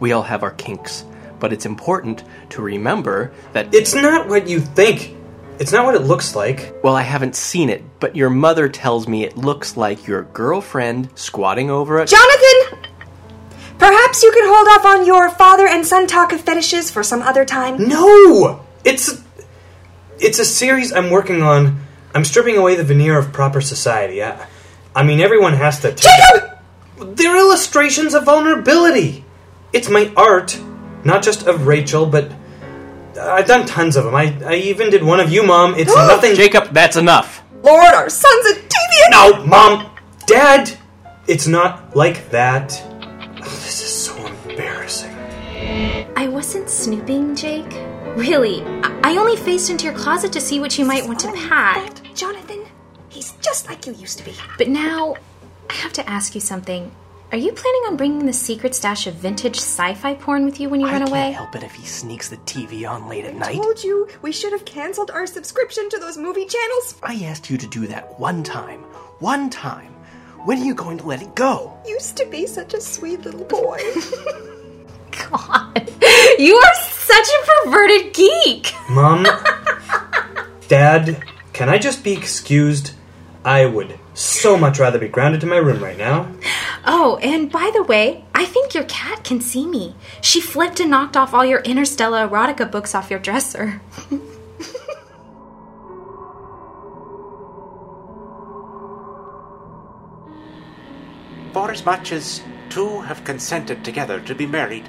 we 0.00 0.10
all 0.10 0.22
have 0.22 0.42
our 0.42 0.50
kinks, 0.50 1.04
but 1.38 1.52
it's 1.52 1.64
important 1.64 2.24
to 2.50 2.60
remember 2.60 3.32
that 3.52 3.72
It's 3.72 3.94
not 3.94 4.28
what 4.28 4.48
you 4.48 4.58
think. 4.58 5.14
It's 5.60 5.70
not 5.70 5.84
what 5.84 5.94
it 5.94 6.02
looks 6.02 6.34
like. 6.34 6.74
well, 6.82 6.96
I 6.96 7.02
haven't 7.02 7.36
seen 7.36 7.70
it, 7.70 7.84
but 8.00 8.16
your 8.16 8.30
mother 8.30 8.68
tells 8.68 9.06
me 9.06 9.22
it 9.22 9.36
looks 9.36 9.76
like 9.76 10.08
your 10.08 10.22
girlfriend 10.22 11.10
squatting 11.14 11.70
over 11.70 12.00
a 12.00 12.06
Jonathan! 12.06 12.78
Perhaps 13.78 14.24
you 14.24 14.32
can 14.32 14.44
hold 14.44 14.68
off 14.68 14.84
on 14.84 15.06
your 15.06 15.30
father 15.30 15.68
and 15.68 15.86
son 15.86 16.08
talk 16.08 16.32
of 16.32 16.40
fetishes 16.40 16.90
for 16.90 17.04
some 17.04 17.22
other 17.22 17.44
time. 17.44 17.88
No! 17.88 18.64
It's. 18.84 19.22
It's 20.18 20.38
a 20.40 20.44
series 20.44 20.92
I'm 20.92 21.10
working 21.10 21.42
on. 21.42 21.80
I'm 22.14 22.24
stripping 22.24 22.56
away 22.56 22.74
the 22.74 22.84
veneer 22.84 23.18
of 23.18 23.32
proper 23.32 23.60
society. 23.60 24.22
I, 24.22 24.46
I 24.94 25.02
mean, 25.02 25.20
everyone 25.20 25.54
has 25.54 25.80
to. 25.80 25.94
Jacob! 25.94 26.58
They're 27.16 27.36
illustrations 27.36 28.14
of 28.14 28.24
vulnerability. 28.24 29.24
It's 29.72 29.88
my 29.88 30.12
art, 30.16 30.60
not 31.04 31.22
just 31.22 31.46
of 31.46 31.66
Rachel, 31.66 32.06
but 32.06 32.30
I've 33.18 33.46
done 33.46 33.66
tons 33.66 33.96
of 33.96 34.04
them. 34.04 34.14
I, 34.14 34.36
I 34.44 34.54
even 34.54 34.90
did 34.90 35.02
one 35.02 35.20
of 35.20 35.30
you, 35.32 35.42
Mom. 35.42 35.74
It's 35.74 35.94
nothing. 35.96 36.34
Jacob, 36.34 36.72
that's 36.72 36.96
enough. 36.96 37.42
Lord, 37.62 37.94
our 37.94 38.10
son's 38.10 38.46
a 38.46 38.54
deviant! 38.54 39.10
No, 39.10 39.46
Mom! 39.46 39.90
Dad! 40.26 40.76
It's 41.26 41.46
not 41.46 41.96
like 41.96 42.30
that. 42.30 42.82
Oh, 42.84 43.44
this 43.44 43.82
is 43.82 44.04
so 44.06 44.26
embarrassing. 44.26 45.14
I 46.16 46.28
wasn't 46.28 46.68
snooping, 46.68 47.34
Jake. 47.36 47.72
Really, 48.16 48.62
I 48.82 48.92
I 49.12 49.16
only 49.16 49.36
faced 49.36 49.68
into 49.68 49.84
your 49.84 49.94
closet 49.94 50.32
to 50.32 50.40
see 50.40 50.58
what 50.58 50.78
you 50.78 50.84
might 50.84 51.06
want 51.06 51.20
to 51.20 51.32
pack. 51.32 52.01
Jonathan, 53.52 53.52
he's 53.52 53.58
just 53.58 53.68
like 53.68 53.86
you 53.86 54.00
used 54.00 54.18
to 54.18 54.24
be. 54.24 54.34
But 54.58 54.68
now, 54.68 55.14
I 55.70 55.74
have 55.74 55.92
to 55.94 56.08
ask 56.08 56.34
you 56.34 56.40
something. 56.40 56.90
Are 57.30 57.38
you 57.38 57.52
planning 57.52 57.82
on 57.88 57.96
bringing 57.96 58.26
the 58.26 58.32
secret 58.32 58.74
stash 58.74 59.06
of 59.06 59.14
vintage 59.14 59.56
sci 59.56 59.94
fi 59.94 60.14
porn 60.14 60.44
with 60.44 60.60
you 60.60 60.68
when 60.68 60.80
you 60.80 60.86
I 60.86 60.92
run 60.92 60.98
can't 61.00 61.10
away? 61.10 61.30
help 61.32 61.54
it 61.56 61.62
if 61.62 61.72
he 61.74 61.86
sneaks 61.86 62.28
the 62.28 62.36
TV 62.38 62.86
on 62.88 63.08
late 63.08 63.24
at 63.24 63.34
night. 63.34 63.50
I 63.50 63.54
told 63.54 63.82
you 63.82 64.06
we 64.20 64.32
should 64.32 64.52
have 64.52 64.66
canceled 64.66 65.10
our 65.10 65.26
subscription 65.26 65.88
to 65.90 65.98
those 65.98 66.18
movie 66.18 66.44
channels. 66.44 66.96
I 67.02 67.24
asked 67.24 67.48
you 67.48 67.56
to 67.56 67.66
do 67.66 67.86
that 67.86 68.20
one 68.20 68.42
time. 68.42 68.80
One 69.20 69.48
time. 69.48 69.94
When 70.44 70.60
are 70.60 70.64
you 70.64 70.74
going 70.74 70.98
to 70.98 71.06
let 71.06 71.22
it 71.22 71.34
go? 71.34 71.72
Used 71.86 72.16
to 72.18 72.26
be 72.26 72.46
such 72.46 72.74
a 72.74 72.80
sweet 72.82 73.20
little 73.24 73.44
boy. 73.44 73.78
God, 75.30 75.90
you 76.38 76.54
are 76.56 76.74
such 76.90 77.28
a 77.28 77.46
perverted 77.64 78.12
geek. 78.12 78.72
Mom, 78.90 79.26
Dad, 80.68 81.22
can 81.54 81.68
I 81.70 81.78
just 81.78 82.02
be 82.04 82.12
excused? 82.12 82.92
I 83.44 83.66
would 83.66 83.98
so 84.14 84.56
much 84.56 84.78
rather 84.78 85.00
be 85.00 85.08
grounded 85.08 85.40
to 85.40 85.48
my 85.48 85.56
room 85.56 85.82
right 85.82 85.98
now. 85.98 86.32
Oh, 86.84 87.18
and 87.22 87.50
by 87.50 87.72
the 87.74 87.82
way, 87.82 88.24
I 88.34 88.44
think 88.44 88.72
your 88.74 88.84
cat 88.84 89.24
can 89.24 89.40
see 89.40 89.66
me. 89.66 89.96
She 90.20 90.40
flipped 90.40 90.78
and 90.78 90.90
knocked 90.90 91.16
off 91.16 91.34
all 91.34 91.44
your 91.44 91.60
Interstellar 91.60 92.28
erotica 92.28 92.70
books 92.70 92.94
off 92.94 93.10
your 93.10 93.18
dresser. 93.18 93.80
For 101.52 101.70
as 101.70 101.84
much 101.84 102.12
as 102.12 102.42
two 102.70 103.00
have 103.02 103.24
consented 103.24 103.84
together 103.84 104.20
to 104.20 104.34
be 104.34 104.46
married, 104.46 104.88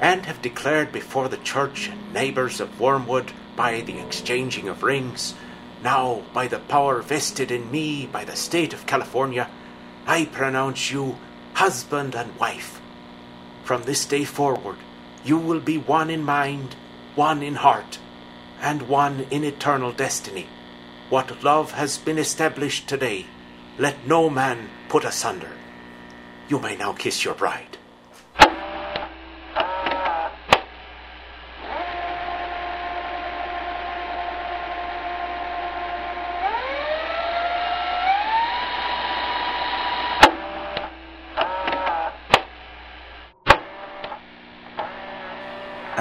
and 0.00 0.26
have 0.26 0.42
declared 0.42 0.92
before 0.92 1.28
the 1.28 1.38
church 1.38 1.88
and 1.88 2.12
neighbors 2.12 2.60
of 2.60 2.78
Wormwood 2.78 3.32
by 3.56 3.80
the 3.80 3.98
exchanging 3.98 4.68
of 4.68 4.82
rings, 4.82 5.34
now 5.84 6.22
by 6.32 6.48
the 6.48 6.58
power 6.58 7.02
vested 7.02 7.50
in 7.50 7.70
me 7.70 8.06
by 8.06 8.24
the 8.24 8.34
state 8.34 8.72
of 8.72 8.86
California, 8.86 9.48
I 10.06 10.24
pronounce 10.24 10.90
you 10.90 11.16
husband 11.52 12.16
and 12.16 12.36
wife. 12.38 12.80
From 13.62 13.84
this 13.84 14.04
day 14.06 14.24
forward, 14.24 14.78
you 15.24 15.38
will 15.38 15.60
be 15.60 15.78
one 15.78 16.10
in 16.10 16.24
mind, 16.24 16.74
one 17.14 17.42
in 17.42 17.56
heart, 17.56 17.98
and 18.60 18.88
one 18.88 19.26
in 19.30 19.44
eternal 19.44 19.92
destiny. 19.92 20.46
What 21.10 21.44
love 21.44 21.72
has 21.72 21.98
been 21.98 22.18
established 22.18 22.88
today, 22.88 23.26
let 23.78 24.06
no 24.06 24.30
man 24.30 24.70
put 24.88 25.04
asunder. 25.04 25.52
You 26.48 26.58
may 26.58 26.76
now 26.76 26.94
kiss 26.94 27.24
your 27.24 27.34
bride. 27.34 27.78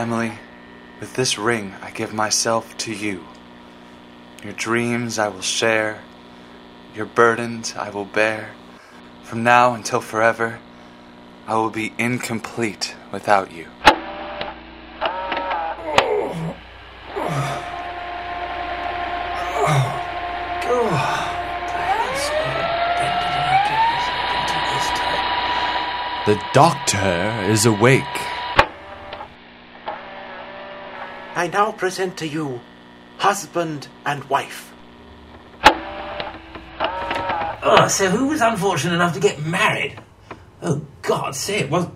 Emily, 0.03 0.33
with 0.99 1.13
this 1.13 1.37
ring 1.37 1.73
I 1.81 1.89
give 1.89 2.13
myself 2.13 2.75
to 2.79 2.93
you. 2.93 3.23
Your 4.43 4.51
dreams 4.51 5.17
I 5.17 5.29
will 5.29 5.39
share, 5.39 6.01
your 6.93 7.05
burdens 7.05 7.73
I 7.77 7.89
will 7.89 8.03
bear. 8.03 8.51
From 9.23 9.43
now 9.43 9.73
until 9.73 10.01
forever, 10.01 10.59
I 11.47 11.55
will 11.55 11.69
be 11.69 11.93
incomplete 11.97 12.97
without 13.13 13.53
you. 13.53 13.67
The 26.25 26.41
doctor 26.53 27.45
is 27.49 27.65
awake. 27.65 28.32
I 31.43 31.47
now 31.47 31.73
present 31.73 32.15
to 32.19 32.25
you 32.25 32.61
husband 33.17 33.89
and 34.05 34.23
wife. 34.29 34.73
Oh, 37.61 37.85
so 37.89 38.09
who 38.09 38.27
was 38.27 38.39
unfortunate 38.39 38.93
enough 38.93 39.13
to 39.15 39.19
get 39.19 39.45
married? 39.45 39.99
Oh, 40.61 40.85
God, 41.01 41.35
say 41.35 41.59
it 41.59 41.69
was. 41.69 41.87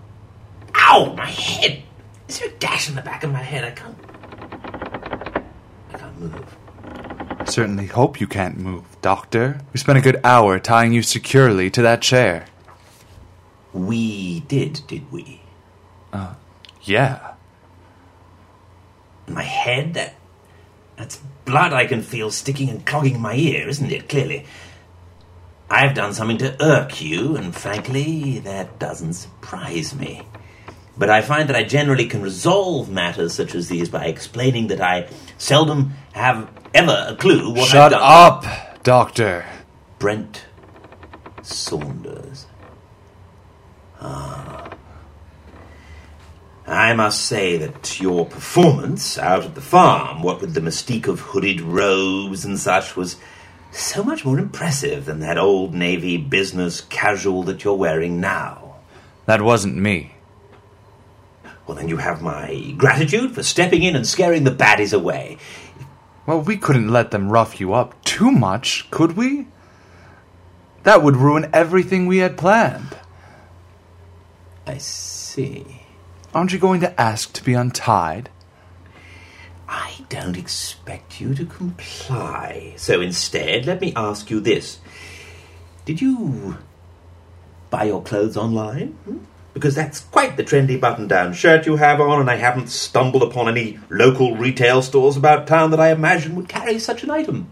Ow, 0.75 1.13
my 1.15 1.27
head! 1.27 1.81
Is 2.27 2.39
there 2.39 2.49
a 2.49 2.51
gash 2.55 2.89
in 2.89 2.95
the 2.95 3.01
back 3.01 3.23
of 3.23 3.31
my 3.31 3.41
head? 3.41 3.63
I 3.63 3.71
can't. 3.71 3.97
I 5.93 5.97
can't 5.97 6.19
move. 6.19 6.57
I 7.39 7.45
certainly 7.45 7.85
hope 7.85 8.19
you 8.19 8.27
can't 8.27 8.57
move, 8.57 8.83
Doctor. 9.01 9.61
We 9.71 9.79
spent 9.79 9.97
a 9.97 10.01
good 10.01 10.19
hour 10.25 10.59
tying 10.59 10.91
you 10.91 11.03
securely 11.03 11.69
to 11.69 11.81
that 11.83 12.01
chair. 12.01 12.47
We 13.71 14.41
did, 14.41 14.81
did 14.87 15.09
we? 15.09 15.39
Uh, 16.11 16.33
yeah. 16.81 17.35
My 19.27 19.43
head? 19.43 19.93
That. 19.95 20.15
That's 20.97 21.17
blood 21.45 21.73
I 21.73 21.85
can 21.85 22.01
feel 22.01 22.31
sticking 22.31 22.69
and 22.69 22.85
clogging 22.85 23.19
my 23.21 23.35
ear, 23.35 23.67
isn't 23.67 23.91
it? 23.91 24.09
Clearly. 24.09 24.45
I've 25.69 25.93
done 25.93 26.13
something 26.13 26.37
to 26.39 26.55
irk 26.63 27.01
you, 27.01 27.35
and 27.35 27.53
frankly, 27.53 28.39
that 28.39 28.79
doesn't 28.79 29.13
surprise 29.13 29.93
me. 29.93 30.21
But 30.97 31.09
I 31.09 31.21
find 31.21 31.49
that 31.49 31.55
I 31.55 31.63
generally 31.63 32.07
can 32.07 32.21
resolve 32.21 32.89
matters 32.89 33.33
such 33.35 33.53
as 33.53 33.67
these 33.67 33.89
by 33.89 34.05
explaining 34.05 34.67
that 34.67 34.81
I 34.81 35.09
seldom 35.37 35.93
have 36.13 36.49
ever 36.73 37.05
a 37.09 37.15
clue 37.15 37.49
what 37.51 37.59
I've 37.63 37.67
Shut 37.67 37.91
done. 37.91 38.01
up, 38.01 38.83
Doctor. 38.83 39.45
Brent 39.99 40.45
Saunders. 41.43 42.45
Ah. 43.99 44.66
I 46.67 46.93
must 46.93 47.25
say 47.25 47.55
that 47.57 48.01
your 48.01 48.25
performance 48.25 49.17
out 49.17 49.45
at 49.45 49.55
the 49.55 49.61
farm, 49.61 50.21
what 50.21 50.41
with 50.41 50.53
the 50.53 50.59
mystique 50.59 51.07
of 51.07 51.21
hooded 51.21 51.61
robes 51.61 52.43
and 52.43 52.59
such, 52.59 52.97
was 52.97 53.15
so 53.71 54.03
much 54.03 54.25
more 54.25 54.37
impressive 54.37 55.05
than 55.05 55.21
that 55.21 55.37
old 55.37 55.73
Navy 55.73 56.17
business 56.17 56.81
casual 56.81 57.43
that 57.43 57.63
you're 57.63 57.73
wearing 57.73 58.19
now. 58.19 58.75
That 59.27 59.41
wasn't 59.41 59.77
me. 59.77 60.15
Well, 61.65 61.77
then 61.77 61.87
you 61.87 61.97
have 61.97 62.21
my 62.21 62.73
gratitude 62.75 63.33
for 63.33 63.43
stepping 63.43 63.83
in 63.83 63.95
and 63.95 64.05
scaring 64.05 64.43
the 64.43 64.51
baddies 64.51 64.93
away. 64.93 65.37
Well, 66.25 66.41
we 66.41 66.57
couldn't 66.57 66.89
let 66.89 67.11
them 67.11 67.31
rough 67.31 67.61
you 67.61 67.73
up 67.73 68.03
too 68.03 68.29
much, 68.29 68.91
could 68.91 69.15
we? 69.15 69.47
That 70.83 71.01
would 71.01 71.15
ruin 71.15 71.49
everything 71.53 72.07
we 72.07 72.17
had 72.17 72.37
planned. 72.37 72.97
I 74.65 74.79
see. 74.79 75.76
Aren't 76.33 76.53
you 76.53 76.59
going 76.59 76.81
to 76.81 76.99
ask 76.99 77.33
to 77.33 77.43
be 77.43 77.53
untied? 77.53 78.29
I 79.67 80.05
don't 80.09 80.37
expect 80.37 81.19
you 81.19 81.33
to 81.35 81.45
comply. 81.45 82.73
So 82.77 83.01
instead, 83.01 83.65
let 83.65 83.81
me 83.81 83.93
ask 83.95 84.29
you 84.29 84.39
this. 84.39 84.79
Did 85.85 86.01
you 86.01 86.57
buy 87.69 87.85
your 87.85 88.01
clothes 88.01 88.37
online? 88.37 88.89
Hmm? 89.05 89.17
Because 89.53 89.73
that's 89.73 90.01
quite 90.01 90.37
the 90.37 90.43
trendy 90.43 90.79
button 90.79 91.07
down 91.07 91.33
shirt 91.33 91.65
you 91.65 91.77
have 91.77 91.99
on, 91.99 92.21
and 92.21 92.29
I 92.29 92.35
haven't 92.35 92.67
stumbled 92.67 93.23
upon 93.23 93.49
any 93.49 93.79
local 93.89 94.35
retail 94.35 94.81
stores 94.83 95.17
about 95.17 95.47
town 95.47 95.71
that 95.71 95.79
I 95.79 95.91
imagine 95.91 96.35
would 96.35 96.47
carry 96.47 96.77
such 96.77 97.03
an 97.03 97.09
item. 97.09 97.49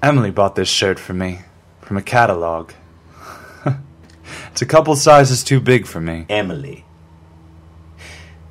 Emily 0.00 0.30
bought 0.30 0.54
this 0.54 0.68
shirt 0.68 1.00
for 1.00 1.12
me 1.12 1.40
from 1.80 1.96
a 1.96 2.02
catalog. 2.02 2.70
It's 4.50 4.62
a 4.62 4.66
couple 4.66 4.94
sizes 4.96 5.44
too 5.44 5.60
big 5.60 5.86
for 5.86 6.00
me. 6.00 6.26
Emily. 6.28 6.84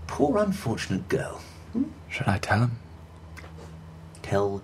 Poor 0.08 0.38
unfortunate 0.38 1.08
girl. 1.10 1.42
Hmm? 1.74 1.84
Should 2.10 2.28
I 2.28 2.38
tell 2.38 2.60
him? 2.60 2.80
Tell 4.22 4.62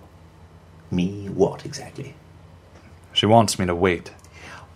me 0.90 1.28
what 1.28 1.64
exactly? 1.64 2.14
She 3.12 3.26
wants 3.26 3.58
me 3.58 3.66
to 3.66 3.74
wait. 3.74 4.12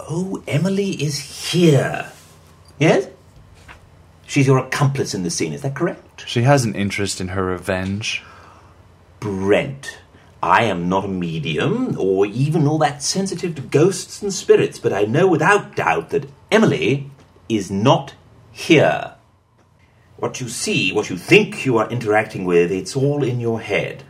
Oh, 0.01 0.43
Emily 0.47 0.91
is 1.03 1.51
here. 1.53 2.13
Yes? 2.79 3.09
She's 4.27 4.47
your 4.47 4.59
accomplice 4.59 5.15
in 5.15 5.23
the 5.23 5.31
scene, 5.31 5.53
is 5.53 5.63
that 5.63 5.75
correct? 5.75 6.25
She 6.29 6.43
has 6.43 6.65
an 6.65 6.75
interest 6.75 7.21
in 7.21 7.29
her 7.29 7.45
revenge. 7.45 8.23
Brent, 9.21 9.99
I 10.43 10.65
am 10.65 10.89
not 10.89 11.05
a 11.05 11.09
medium 11.09 11.97
or 11.99 12.25
even 12.27 12.67
all 12.67 12.79
that 12.79 13.03
sensitive 13.03 13.57
to 13.57 13.63
ghosts 13.63 14.23
and 14.23 14.33
spirits, 14.33 14.79
but 14.79 14.93
I 14.93 15.03
know 15.03 15.27
without 15.27 15.75
doubt 15.75 16.11
that 16.11 16.29
Emily 16.51 17.11
is 17.49 17.71
not 17.71 18.15
here. 18.53 19.15
What 20.17 20.41
you 20.41 20.49
see, 20.49 20.93
what 20.93 21.11
you 21.11 21.17
think 21.17 21.65
you 21.65 21.79
are 21.79 21.91
interacting 21.91 22.45
with, 22.45 22.71
it's 22.71 22.97
all 22.97 23.23
in 23.23 23.41
your 23.41 23.61
head. 23.61 24.05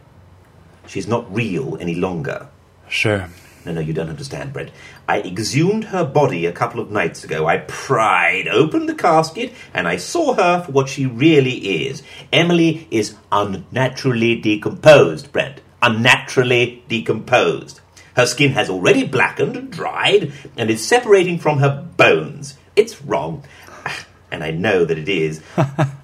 She's 0.86 1.06
not 1.06 1.34
real 1.34 1.76
any 1.80 1.94
longer. 1.94 2.48
Sure. 2.88 3.28
No, 3.64 3.72
no, 3.72 3.80
you 3.80 3.92
don't 3.92 4.08
understand, 4.08 4.52
Brent. 4.52 4.70
I 5.06 5.20
exhumed 5.20 5.84
her 5.84 6.04
body 6.04 6.46
a 6.46 6.52
couple 6.52 6.80
of 6.80 6.90
nights 6.90 7.24
ago. 7.24 7.46
I 7.46 7.58
pried 7.58 8.48
open 8.48 8.86
the 8.86 8.94
casket 8.94 9.52
and 9.74 9.86
I 9.86 9.96
saw 9.96 10.34
her 10.34 10.62
for 10.62 10.72
what 10.72 10.88
she 10.88 11.04
really 11.04 11.86
is. 11.86 12.02
Emily 12.32 12.86
is 12.90 13.16
unnaturally 13.30 14.36
decomposed, 14.36 15.32
Brent. 15.32 15.60
Unnaturally 15.82 16.82
decomposed. 16.88 17.80
Her 18.16 18.26
skin 18.26 18.52
has 18.52 18.68
already 18.68 19.06
blackened 19.06 19.56
and 19.56 19.70
dried 19.70 20.32
and 20.56 20.70
is 20.70 20.86
separating 20.86 21.38
from 21.38 21.58
her 21.58 21.86
bones. 21.96 22.56
It's 22.76 23.02
wrong. 23.02 23.44
And 24.30 24.44
I 24.44 24.50
know 24.50 24.84
that 24.84 24.98
it 24.98 25.08
is. 25.08 25.42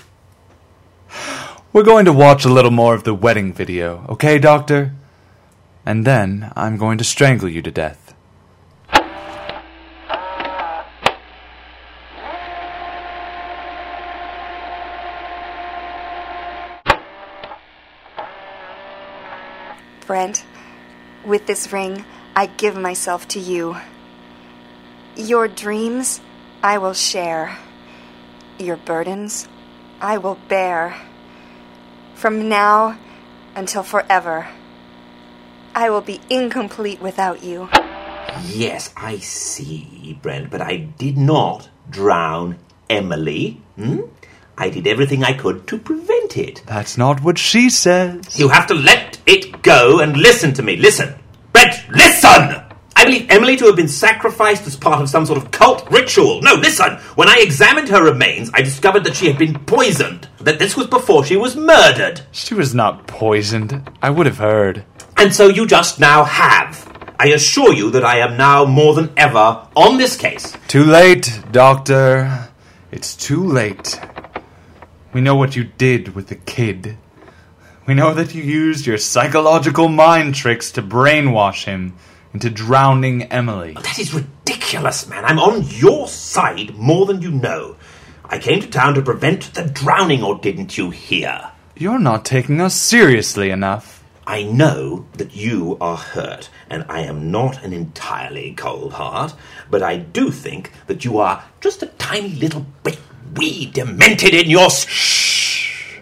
We're 1.74 1.82
going 1.82 2.06
to 2.06 2.12
watch 2.12 2.44
a 2.44 2.48
little 2.48 2.70
more 2.70 2.94
of 2.94 3.04
the 3.04 3.12
wedding 3.12 3.52
video, 3.52 4.06
okay, 4.08 4.38
Doctor? 4.38 4.94
And 5.84 6.06
then 6.06 6.52
I'm 6.56 6.76
going 6.76 6.98
to 6.98 7.04
strangle 7.04 7.48
you 7.48 7.60
to 7.62 7.70
death. 7.70 8.03
Brent, 20.06 20.44
with 21.24 21.46
this 21.46 21.72
ring, 21.72 22.04
I 22.36 22.46
give 22.46 22.76
myself 22.76 23.28
to 23.28 23.40
you. 23.40 23.76
Your 25.16 25.48
dreams, 25.48 26.20
I 26.62 26.78
will 26.78 26.94
share. 26.94 27.56
Your 28.58 28.76
burdens, 28.76 29.48
I 30.00 30.18
will 30.18 30.38
bear. 30.48 30.96
From 32.14 32.48
now 32.48 32.98
until 33.54 33.82
forever, 33.82 34.48
I 35.74 35.90
will 35.90 36.00
be 36.00 36.20
incomplete 36.30 37.00
without 37.00 37.42
you. 37.42 37.68
Yes, 38.42 38.92
I 38.96 39.18
see, 39.18 40.18
Brent, 40.22 40.50
but 40.50 40.60
I 40.60 40.76
did 40.76 41.16
not 41.16 41.68
drown 41.90 42.58
Emily. 42.88 43.60
Hmm? 43.76 44.00
I 44.56 44.70
did 44.70 44.86
everything 44.86 45.24
I 45.24 45.32
could 45.32 45.66
to 45.68 45.78
prevent 45.78 46.13
it. 46.36 46.62
That's 46.66 46.96
not 46.98 47.22
what 47.22 47.38
she 47.38 47.70
says. 47.70 48.38
You 48.38 48.48
have 48.48 48.66
to 48.68 48.74
let 48.74 49.18
it 49.26 49.62
go 49.62 50.00
and 50.00 50.16
listen 50.16 50.52
to 50.54 50.62
me. 50.62 50.76
Listen. 50.76 51.14
Brent, 51.52 51.88
listen! 51.90 52.60
I 52.96 53.04
believe 53.04 53.30
Emily 53.30 53.56
to 53.56 53.66
have 53.66 53.76
been 53.76 53.88
sacrificed 53.88 54.66
as 54.66 54.76
part 54.76 55.00
of 55.00 55.08
some 55.08 55.26
sort 55.26 55.38
of 55.38 55.50
cult 55.50 55.88
ritual. 55.90 56.42
No, 56.42 56.54
listen! 56.54 56.96
When 57.16 57.28
I 57.28 57.38
examined 57.40 57.88
her 57.88 58.04
remains, 58.04 58.50
I 58.54 58.62
discovered 58.62 59.04
that 59.04 59.16
she 59.16 59.26
had 59.26 59.38
been 59.38 59.58
poisoned. 59.64 60.28
That 60.40 60.58
this 60.58 60.76
was 60.76 60.86
before 60.86 61.24
she 61.24 61.36
was 61.36 61.56
murdered. 61.56 62.22
She 62.32 62.54
was 62.54 62.74
not 62.74 63.06
poisoned. 63.06 63.90
I 64.02 64.10
would 64.10 64.26
have 64.26 64.38
heard. 64.38 64.84
And 65.16 65.34
so 65.34 65.48
you 65.48 65.66
just 65.66 66.00
now 66.00 66.24
have. 66.24 66.90
I 67.18 67.28
assure 67.28 67.72
you 67.72 67.90
that 67.92 68.04
I 68.04 68.18
am 68.18 68.36
now 68.36 68.64
more 68.64 68.94
than 68.94 69.12
ever 69.16 69.66
on 69.76 69.96
this 69.96 70.16
case. 70.16 70.56
Too 70.66 70.84
late, 70.84 71.40
Doctor. 71.52 72.48
It's 72.90 73.14
too 73.16 73.44
late. 73.44 73.98
We 75.14 75.20
know 75.20 75.36
what 75.36 75.54
you 75.54 75.62
did 75.62 76.16
with 76.16 76.26
the 76.26 76.34
kid. 76.34 76.96
We 77.86 77.94
know 77.94 78.14
that 78.14 78.34
you 78.34 78.42
used 78.42 78.84
your 78.84 78.98
psychological 78.98 79.88
mind 79.88 80.34
tricks 80.34 80.72
to 80.72 80.82
brainwash 80.82 81.66
him 81.66 81.94
into 82.32 82.50
drowning 82.50 83.22
Emily. 83.24 83.74
Oh, 83.76 83.80
that 83.80 84.00
is 84.00 84.12
ridiculous, 84.12 85.08
man. 85.08 85.24
I'm 85.24 85.38
on 85.38 85.62
your 85.68 86.08
side 86.08 86.74
more 86.74 87.06
than 87.06 87.22
you 87.22 87.30
know. 87.30 87.76
I 88.24 88.40
came 88.40 88.60
to 88.60 88.66
town 88.66 88.94
to 88.94 89.02
prevent 89.02 89.54
the 89.54 89.62
drowning, 89.62 90.24
or 90.24 90.36
didn't 90.40 90.76
you 90.76 90.90
hear? 90.90 91.52
You're 91.76 92.00
not 92.00 92.24
taking 92.24 92.60
us 92.60 92.74
seriously 92.74 93.50
enough. 93.50 94.02
I 94.26 94.42
know 94.42 95.06
that 95.12 95.36
you 95.36 95.76
are 95.80 95.96
hurt, 95.96 96.50
and 96.68 96.84
I 96.88 97.02
am 97.02 97.30
not 97.30 97.62
an 97.62 97.72
entirely 97.72 98.52
cold 98.54 98.94
heart, 98.94 99.34
but 99.70 99.80
I 99.80 99.98
do 99.98 100.32
think 100.32 100.72
that 100.88 101.04
you 101.04 101.18
are 101.18 101.44
just 101.60 101.84
a 101.84 101.86
tiny 101.86 102.30
little 102.30 102.66
bit 102.82 102.98
wee 103.36 103.66
demented 103.66 104.34
in 104.34 104.50
your. 104.50 104.70
Shh! 104.70 106.00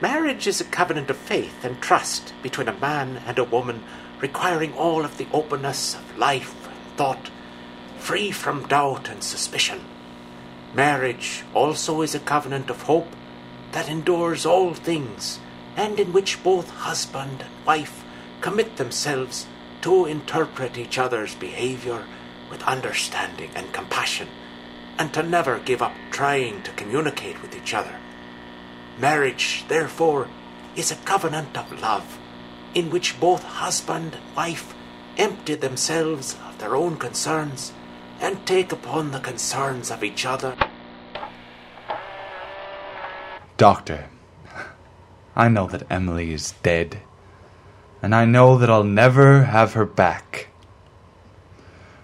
Marriage 0.00 0.46
is 0.46 0.60
a 0.60 0.64
covenant 0.64 1.10
of 1.10 1.16
faith 1.16 1.64
and 1.64 1.80
trust 1.80 2.34
between 2.42 2.68
a 2.68 2.78
man 2.80 3.22
and 3.26 3.38
a 3.38 3.44
woman, 3.44 3.84
requiring 4.20 4.74
all 4.74 5.04
of 5.04 5.16
the 5.16 5.28
openness 5.32 5.94
of 5.94 6.18
life 6.18 6.66
and 6.66 6.96
thought, 6.96 7.30
free 7.98 8.32
from 8.32 8.66
doubt 8.66 9.08
and 9.08 9.22
suspicion. 9.22 9.80
Marriage 10.74 11.44
also 11.54 12.02
is 12.02 12.14
a 12.14 12.20
covenant 12.20 12.70
of 12.70 12.82
hope 12.82 13.14
that 13.70 13.88
endures 13.88 14.44
all 14.44 14.74
things, 14.74 15.38
and 15.76 16.00
in 16.00 16.12
which 16.12 16.42
both 16.42 16.68
husband 16.70 17.42
and 17.42 17.66
wife 17.66 18.02
commit 18.40 18.76
themselves 18.76 19.46
to 19.82 20.06
interpret 20.06 20.78
each 20.78 20.98
other's 20.98 21.34
behavior 21.34 22.04
with 22.50 22.62
understanding 22.62 23.50
and 23.54 23.72
compassion, 23.72 24.28
and 24.98 25.12
to 25.12 25.22
never 25.22 25.58
give 25.58 25.82
up 25.82 25.92
trying 26.10 26.62
to 26.62 26.70
communicate 26.72 27.40
with 27.42 27.54
each 27.56 27.74
other. 27.74 27.96
Marriage, 28.98 29.64
therefore, 29.68 30.28
is 30.76 30.90
a 30.90 30.96
covenant 30.96 31.56
of 31.56 31.80
love, 31.80 32.18
in 32.74 32.90
which 32.90 33.20
both 33.20 33.42
husband 33.42 34.14
and 34.14 34.36
wife 34.36 34.74
empty 35.18 35.54
themselves 35.54 36.36
of 36.46 36.58
their 36.58 36.74
own 36.74 36.96
concerns 36.96 37.72
and 38.20 38.46
take 38.46 38.72
upon 38.72 39.10
the 39.10 39.20
concerns 39.20 39.90
of 39.90 40.04
each 40.04 40.24
other. 40.24 40.56
Doctor, 43.56 44.08
I 45.36 45.48
know 45.48 45.66
that 45.66 45.90
Emily 45.90 46.32
is 46.32 46.52
dead, 46.62 47.00
and 48.02 48.14
I 48.14 48.24
know 48.24 48.58
that 48.58 48.68
I'll 48.68 48.84
never 48.84 49.44
have 49.44 49.74
her 49.74 49.84
back. 49.86 50.48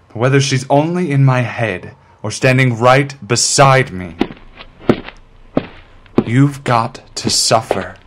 But 0.07 0.17
whether 0.17 0.39
she's 0.39 0.65
only 0.69 1.11
in 1.11 1.25
my 1.25 1.41
head 1.41 1.95
or 2.23 2.31
standing 2.31 2.79
right 2.79 3.15
beside 3.27 3.91
me, 3.91 4.15
you've 6.25 6.63
got 6.63 7.01
to 7.15 7.29
suffer. 7.29 7.97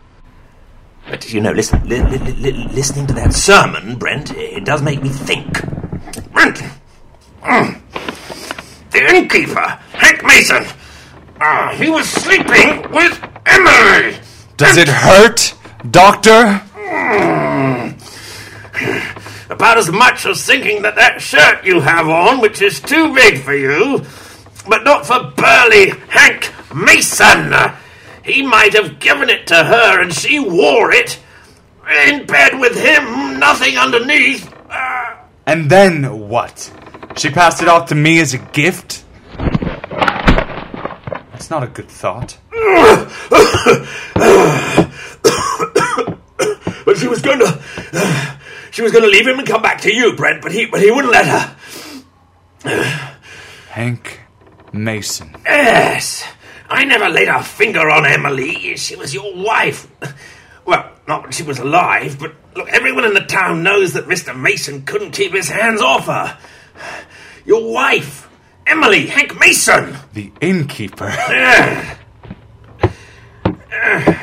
But 1.07 1.31
you 1.31 1.39
know, 1.39 1.51
listen, 1.51 1.87
li- 1.87 2.01
li- 2.01 2.17
li- 2.17 2.67
listening 2.71 3.05
to 3.07 3.13
that 3.13 3.33
sermon, 3.33 3.97
Brent, 3.97 4.35
it 4.35 4.65
does 4.65 4.81
make 4.81 5.03
me 5.03 5.09
think. 5.09 5.61
Brent, 6.31 6.63
mm, 7.43 7.79
the 8.91 9.15
innkeeper, 9.15 9.67
Hank 9.91 10.23
Mason, 10.25 10.65
uh, 11.39 11.75
he 11.75 11.89
was 11.89 12.07
sleeping 12.09 12.89
with 12.91 13.21
Emily. 13.45 14.17
Does 14.57 14.77
it 14.77 14.87
hurt, 14.87 15.53
Doctor? 15.91 16.61
About 19.63 19.77
as 19.77 19.89
much 19.89 20.25
as 20.25 20.45
thinking 20.45 20.81
that 20.81 20.95
that 20.95 21.21
shirt 21.21 21.63
you 21.63 21.79
have 21.79 22.09
on, 22.09 22.41
which 22.41 22.61
is 22.61 22.81
too 22.81 23.15
big 23.15 23.39
for 23.39 23.55
you, 23.55 24.03
but 24.67 24.83
not 24.83 25.05
for 25.05 25.31
burly 25.37 25.91
Hank 26.09 26.51
Mason. 26.75 27.53
He 28.25 28.41
might 28.41 28.73
have 28.73 28.99
given 28.99 29.29
it 29.29 29.47
to 29.47 29.55
her 29.55 30.01
and 30.01 30.13
she 30.13 30.37
wore 30.37 30.91
it. 30.91 31.17
In 32.07 32.25
bed 32.25 32.59
with 32.59 32.75
him, 32.75 33.39
nothing 33.39 33.77
underneath. 33.77 34.53
Uh, 34.69 35.15
And 35.45 35.69
then 35.69 36.27
what? 36.27 36.69
She 37.15 37.29
passed 37.29 37.61
it 37.61 37.69
off 37.69 37.87
to 37.87 37.95
me 37.95 38.19
as 38.19 38.33
a 38.33 38.39
gift? 38.39 39.05
That's 41.31 41.49
not 41.49 41.63
a 41.63 41.67
good 41.67 41.87
thought. 41.87 42.37
but 46.85 46.97
she 46.97 47.07
was 47.07 47.21
going 47.21 47.39
to. 47.39 48.32
She 48.73 48.81
was 48.81 48.91
going 48.91 49.03
to 49.03 49.09
leave 49.09 49.27
him 49.27 49.37
and 49.37 49.47
come 49.47 49.61
back 49.61 49.81
to 49.81 49.93
you, 49.93 50.15
Brent, 50.15 50.41
but 50.41 50.51
he, 50.51 50.65
but 50.65 50.81
he 50.81 50.89
wouldn't 50.89 51.13
let 51.13 51.27
her. 51.27 51.55
Hank 53.69 54.19
Mason. 54.71 55.35
Yes. 55.45 56.27
I 56.67 56.83
never 56.83 57.07
laid 57.07 57.27
a 57.27 57.43
finger 57.43 57.87
on 57.87 58.03
Emily. 58.03 58.75
She 58.77 58.95
was 58.95 59.13
your 59.13 59.35
wife. 59.35 59.87
Well, 60.65 60.91
not 61.07 61.21
when 61.21 61.31
she 61.31 61.43
was 61.43 61.59
alive, 61.59 62.17
but 62.17 62.33
look, 62.55 62.67
everyone 62.69 63.05
in 63.05 63.13
the 63.13 63.21
town 63.21 63.61
knows 63.61 63.93
that 63.93 64.05
Mr. 64.05 64.35
Mason 64.35 64.81
couldn't 64.85 65.11
keep 65.11 65.33
his 65.33 65.49
hands 65.49 65.79
off 65.79 66.07
her. 66.07 66.35
Your 67.45 67.71
wife, 67.71 68.27
Emily, 68.65 69.05
Hank 69.05 69.39
Mason. 69.39 69.95
The 70.13 70.31
innkeeper. 70.41 71.13
Ah, 71.15 71.99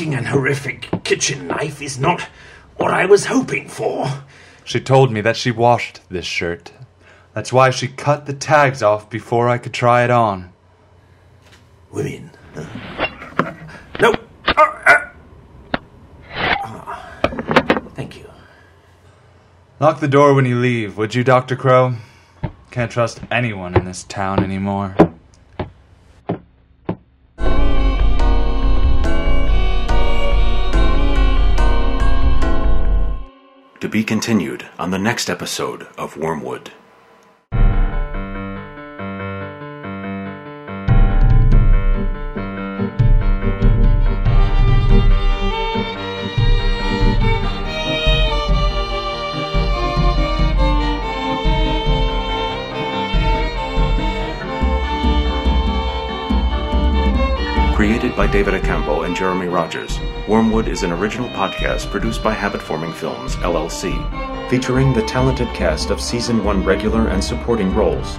an 0.00 0.24
horrific 0.24 0.88
kitchen 1.04 1.46
knife 1.46 1.82
is 1.82 1.98
not 1.98 2.22
what 2.76 2.92
I 2.94 3.04
was 3.04 3.26
hoping 3.26 3.68
for. 3.68 4.24
She 4.64 4.80
told 4.80 5.12
me 5.12 5.20
that 5.20 5.36
she 5.36 5.50
washed 5.50 6.00
this 6.08 6.24
shirt. 6.24 6.72
That's 7.34 7.52
why 7.52 7.68
she 7.70 7.88
cut 7.88 8.24
the 8.24 8.32
tags 8.32 8.82
off 8.82 9.10
before 9.10 9.50
I 9.50 9.58
could 9.58 9.74
try 9.74 10.02
it 10.02 10.10
on. 10.10 10.50
Women. 11.90 12.30
No. 14.00 14.14
Uh, 14.46 14.52
uh. 14.56 15.10
Ah, 16.34 17.10
Thank 17.94 18.16
you. 18.16 18.30
Lock 19.78 20.00
the 20.00 20.08
door 20.08 20.32
when 20.32 20.46
you 20.46 20.58
leave, 20.58 20.96
would 20.96 21.14
you, 21.14 21.22
Dr. 21.22 21.54
Crow? 21.54 21.96
Can't 22.70 22.90
trust 22.90 23.20
anyone 23.30 23.74
in 23.76 23.84
this 23.84 24.04
town 24.04 24.42
anymore. 24.42 24.96
To 33.82 33.88
be 33.88 34.04
continued 34.04 34.68
on 34.78 34.92
the 34.92 34.98
next 35.00 35.28
episode 35.28 35.88
of 35.98 36.16
Wormwood. 36.16 36.70
Created 57.74 58.14
by 58.14 58.28
David 58.30 58.54
Acampo 58.54 59.04
and 59.04 59.16
Jeremy 59.16 59.48
Rogers, 59.48 59.98
Wormwood 60.28 60.68
is 60.68 60.84
an 60.84 60.92
original 60.92 61.28
podcast 61.30 61.90
produced 61.90 62.22
by 62.22 62.32
Habit 62.32 62.62
Forming 62.62 62.92
Films, 62.92 63.34
LLC, 63.36 63.90
featuring 64.48 64.92
the 64.92 65.02
talented 65.02 65.48
cast 65.48 65.90
of 65.90 66.00
Season 66.00 66.44
1 66.44 66.62
regular 66.62 67.08
and 67.08 67.22
supporting 67.22 67.74
roles. 67.74 68.18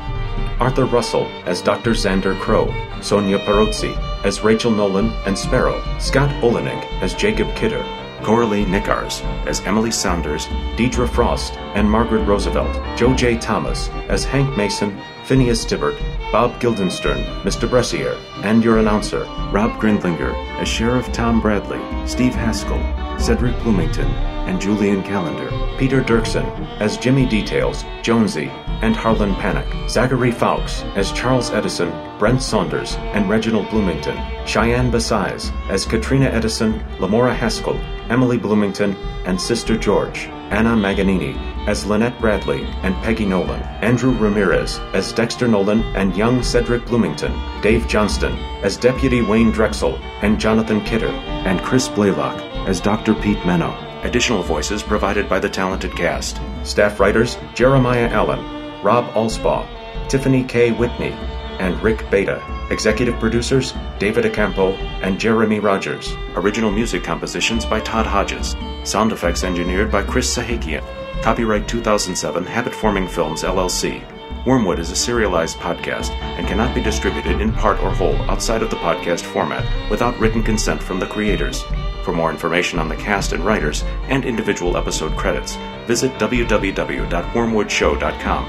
Arthur 0.60 0.86
Russell 0.86 1.28
as 1.46 1.62
Dr. 1.62 1.92
Xander 1.92 2.38
Crow, 2.42 2.74
Sonia 3.02 3.40
Perozzi 3.40 3.96
as 4.26 4.44
Rachel 4.44 4.70
Nolan 4.70 5.12
and 5.26 5.38
Sparrow, 5.38 5.82
Scott 5.98 6.30
Olenek 6.44 6.84
as 7.02 7.14
Jacob 7.14 7.48
Kidder, 7.56 7.84
Coralie 8.22 8.66
Nickars 8.66 9.22
as 9.46 9.62
Emily 9.62 9.92
Saunders, 9.92 10.46
Deidre 10.76 11.08
Frost 11.08 11.54
and 11.74 11.90
Margaret 11.90 12.26
Roosevelt, 12.26 12.74
Joe 12.98 13.14
J. 13.14 13.38
Thomas 13.38 13.88
as 14.10 14.26
Hank 14.26 14.58
Mason, 14.58 14.98
Phineas 15.24 15.66
Tibbert, 15.66 15.98
Bob 16.34 16.60
Guildenstern, 16.60 17.24
Mr. 17.44 17.70
Bressier, 17.70 18.18
and 18.42 18.64
your 18.64 18.80
announcer, 18.80 19.20
Rob 19.52 19.80
Grindlinger, 19.80 20.34
as 20.60 20.68
Sheriff 20.68 21.14
Tom 21.14 21.40
Bradley, 21.40 21.80
Steve 22.08 22.34
Haskell, 22.34 22.82
Cedric 23.20 23.56
Bloomington, 23.60 24.08
and 24.48 24.60
Julian 24.60 25.04
Calendar, 25.04 25.52
Peter 25.78 26.02
Dirksen 26.02 26.44
as 26.80 26.98
Jimmy 26.98 27.28
Details, 27.28 27.86
Jonesy, 28.02 28.48
and 28.82 28.96
Harlan 28.96 29.36
Panic, 29.36 29.68
Zachary 29.88 30.32
Fawkes 30.32 30.82
as 30.96 31.12
Charles 31.12 31.52
Edison, 31.52 31.92
Brent 32.18 32.42
Saunders, 32.42 32.96
and 33.14 33.30
Reginald 33.30 33.70
Bloomington, 33.70 34.18
Cheyenne 34.48 34.92
Basaiz 34.92 35.52
as 35.70 35.86
Katrina 35.86 36.26
Edison, 36.26 36.84
Lamora 37.00 37.36
Haskell, 37.36 37.78
Emily 38.10 38.40
Bloomington, 38.40 38.96
and 39.26 39.40
Sister 39.40 39.78
George, 39.78 40.30
Anna 40.54 40.76
Maganini 40.76 41.36
as 41.66 41.84
Lynette 41.84 42.20
Bradley 42.20 42.64
and 42.84 42.94
Peggy 42.98 43.26
Nolan, 43.26 43.60
Andrew 43.82 44.16
Ramirez 44.16 44.78
as 44.94 45.12
Dexter 45.12 45.48
Nolan 45.48 45.82
and 45.96 46.16
young 46.16 46.44
Cedric 46.44 46.86
Bloomington, 46.86 47.34
Dave 47.64 47.88
Johnston 47.88 48.34
as 48.62 48.78
Deputy 48.78 49.24
Wayne 49.24 49.50
Drexel 49.50 49.98
and 50.22 50.40
Jonathan 50.40 50.82
Kidder, 50.82 51.08
and 51.08 51.60
Chris 51.62 51.88
Blaylock 51.88 52.40
as 52.68 52.80
Dr. 52.80 53.16
Pete 53.16 53.40
Menno. 53.40 53.74
Additional 54.04 54.44
voices 54.44 54.84
provided 54.84 55.28
by 55.28 55.40
the 55.40 55.50
talented 55.50 55.96
cast. 55.96 56.40
Staff 56.62 57.00
writers 57.00 57.40
Jeremiah 57.56 58.10
Allen, 58.10 58.44
Rob 58.84 59.12
Alspaugh, 59.16 59.68
Tiffany 60.08 60.44
K. 60.44 60.72
Whitney, 60.72 61.14
and 61.58 61.82
Rick 61.82 62.08
Beta. 62.12 62.53
Executive 62.72 63.20
producers 63.20 63.74
David 64.00 64.26
Acampo 64.26 64.78
and 65.04 65.20
Jeremy 65.20 65.60
Rogers. 65.60 66.16
Original 66.36 66.72
music 66.72 67.04
compositions 67.04 67.66
by 67.66 67.80
Todd 67.82 68.06
Hodges. 68.06 68.56
Sound 68.84 69.12
effects 69.12 69.44
engineered 69.44 69.92
by 69.92 70.04
Chris 70.04 70.36
Sahakian. 70.36 70.84
Copyright 71.22 71.68
2007 71.68 72.46
Habit 72.46 72.74
Forming 72.74 73.08
Films 73.08 73.44
LLC. 73.44 74.04
Wormwood 74.46 74.80
is 74.80 74.92
a 74.92 74.96
serialized 74.96 75.58
podcast 75.58 76.12
and 76.12 76.48
cannot 76.48 76.76
be 76.76 76.82
distributed 76.82 77.40
in 77.40 77.54
part 77.54 77.80
or 77.82 77.92
whole 77.92 78.16
outside 78.30 78.62
of 78.62 78.70
the 78.70 78.76
podcast 78.78 79.22
format 79.22 79.66
without 79.90 80.20
written 80.20 80.44
consent 80.44 80.84
from 80.84 81.00
the 81.00 81.08
creators. 81.08 81.64
For 82.04 82.12
more 82.12 82.30
information 82.30 82.78
on 82.80 82.90
the 82.90 82.98
cast 82.98 83.32
and 83.32 83.46
writers 83.46 83.84
and 84.10 84.26
individual 84.26 84.76
episode 84.76 85.16
credits, 85.18 85.56
visit 85.88 86.12
www.wormwoodshow.com. 86.16 88.46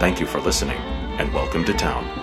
Thank 0.00 0.20
you 0.20 0.26
for 0.26 0.40
listening, 0.40 0.78
and 1.18 1.32
welcome 1.32 1.64
to 1.64 1.72
town. 1.72 2.17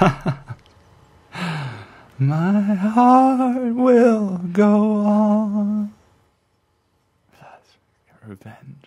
My 2.18 2.62
heart 2.62 3.74
will 3.74 4.38
go 4.52 4.94
on. 5.04 5.92
That's 7.38 7.76
revenge. 8.26 8.79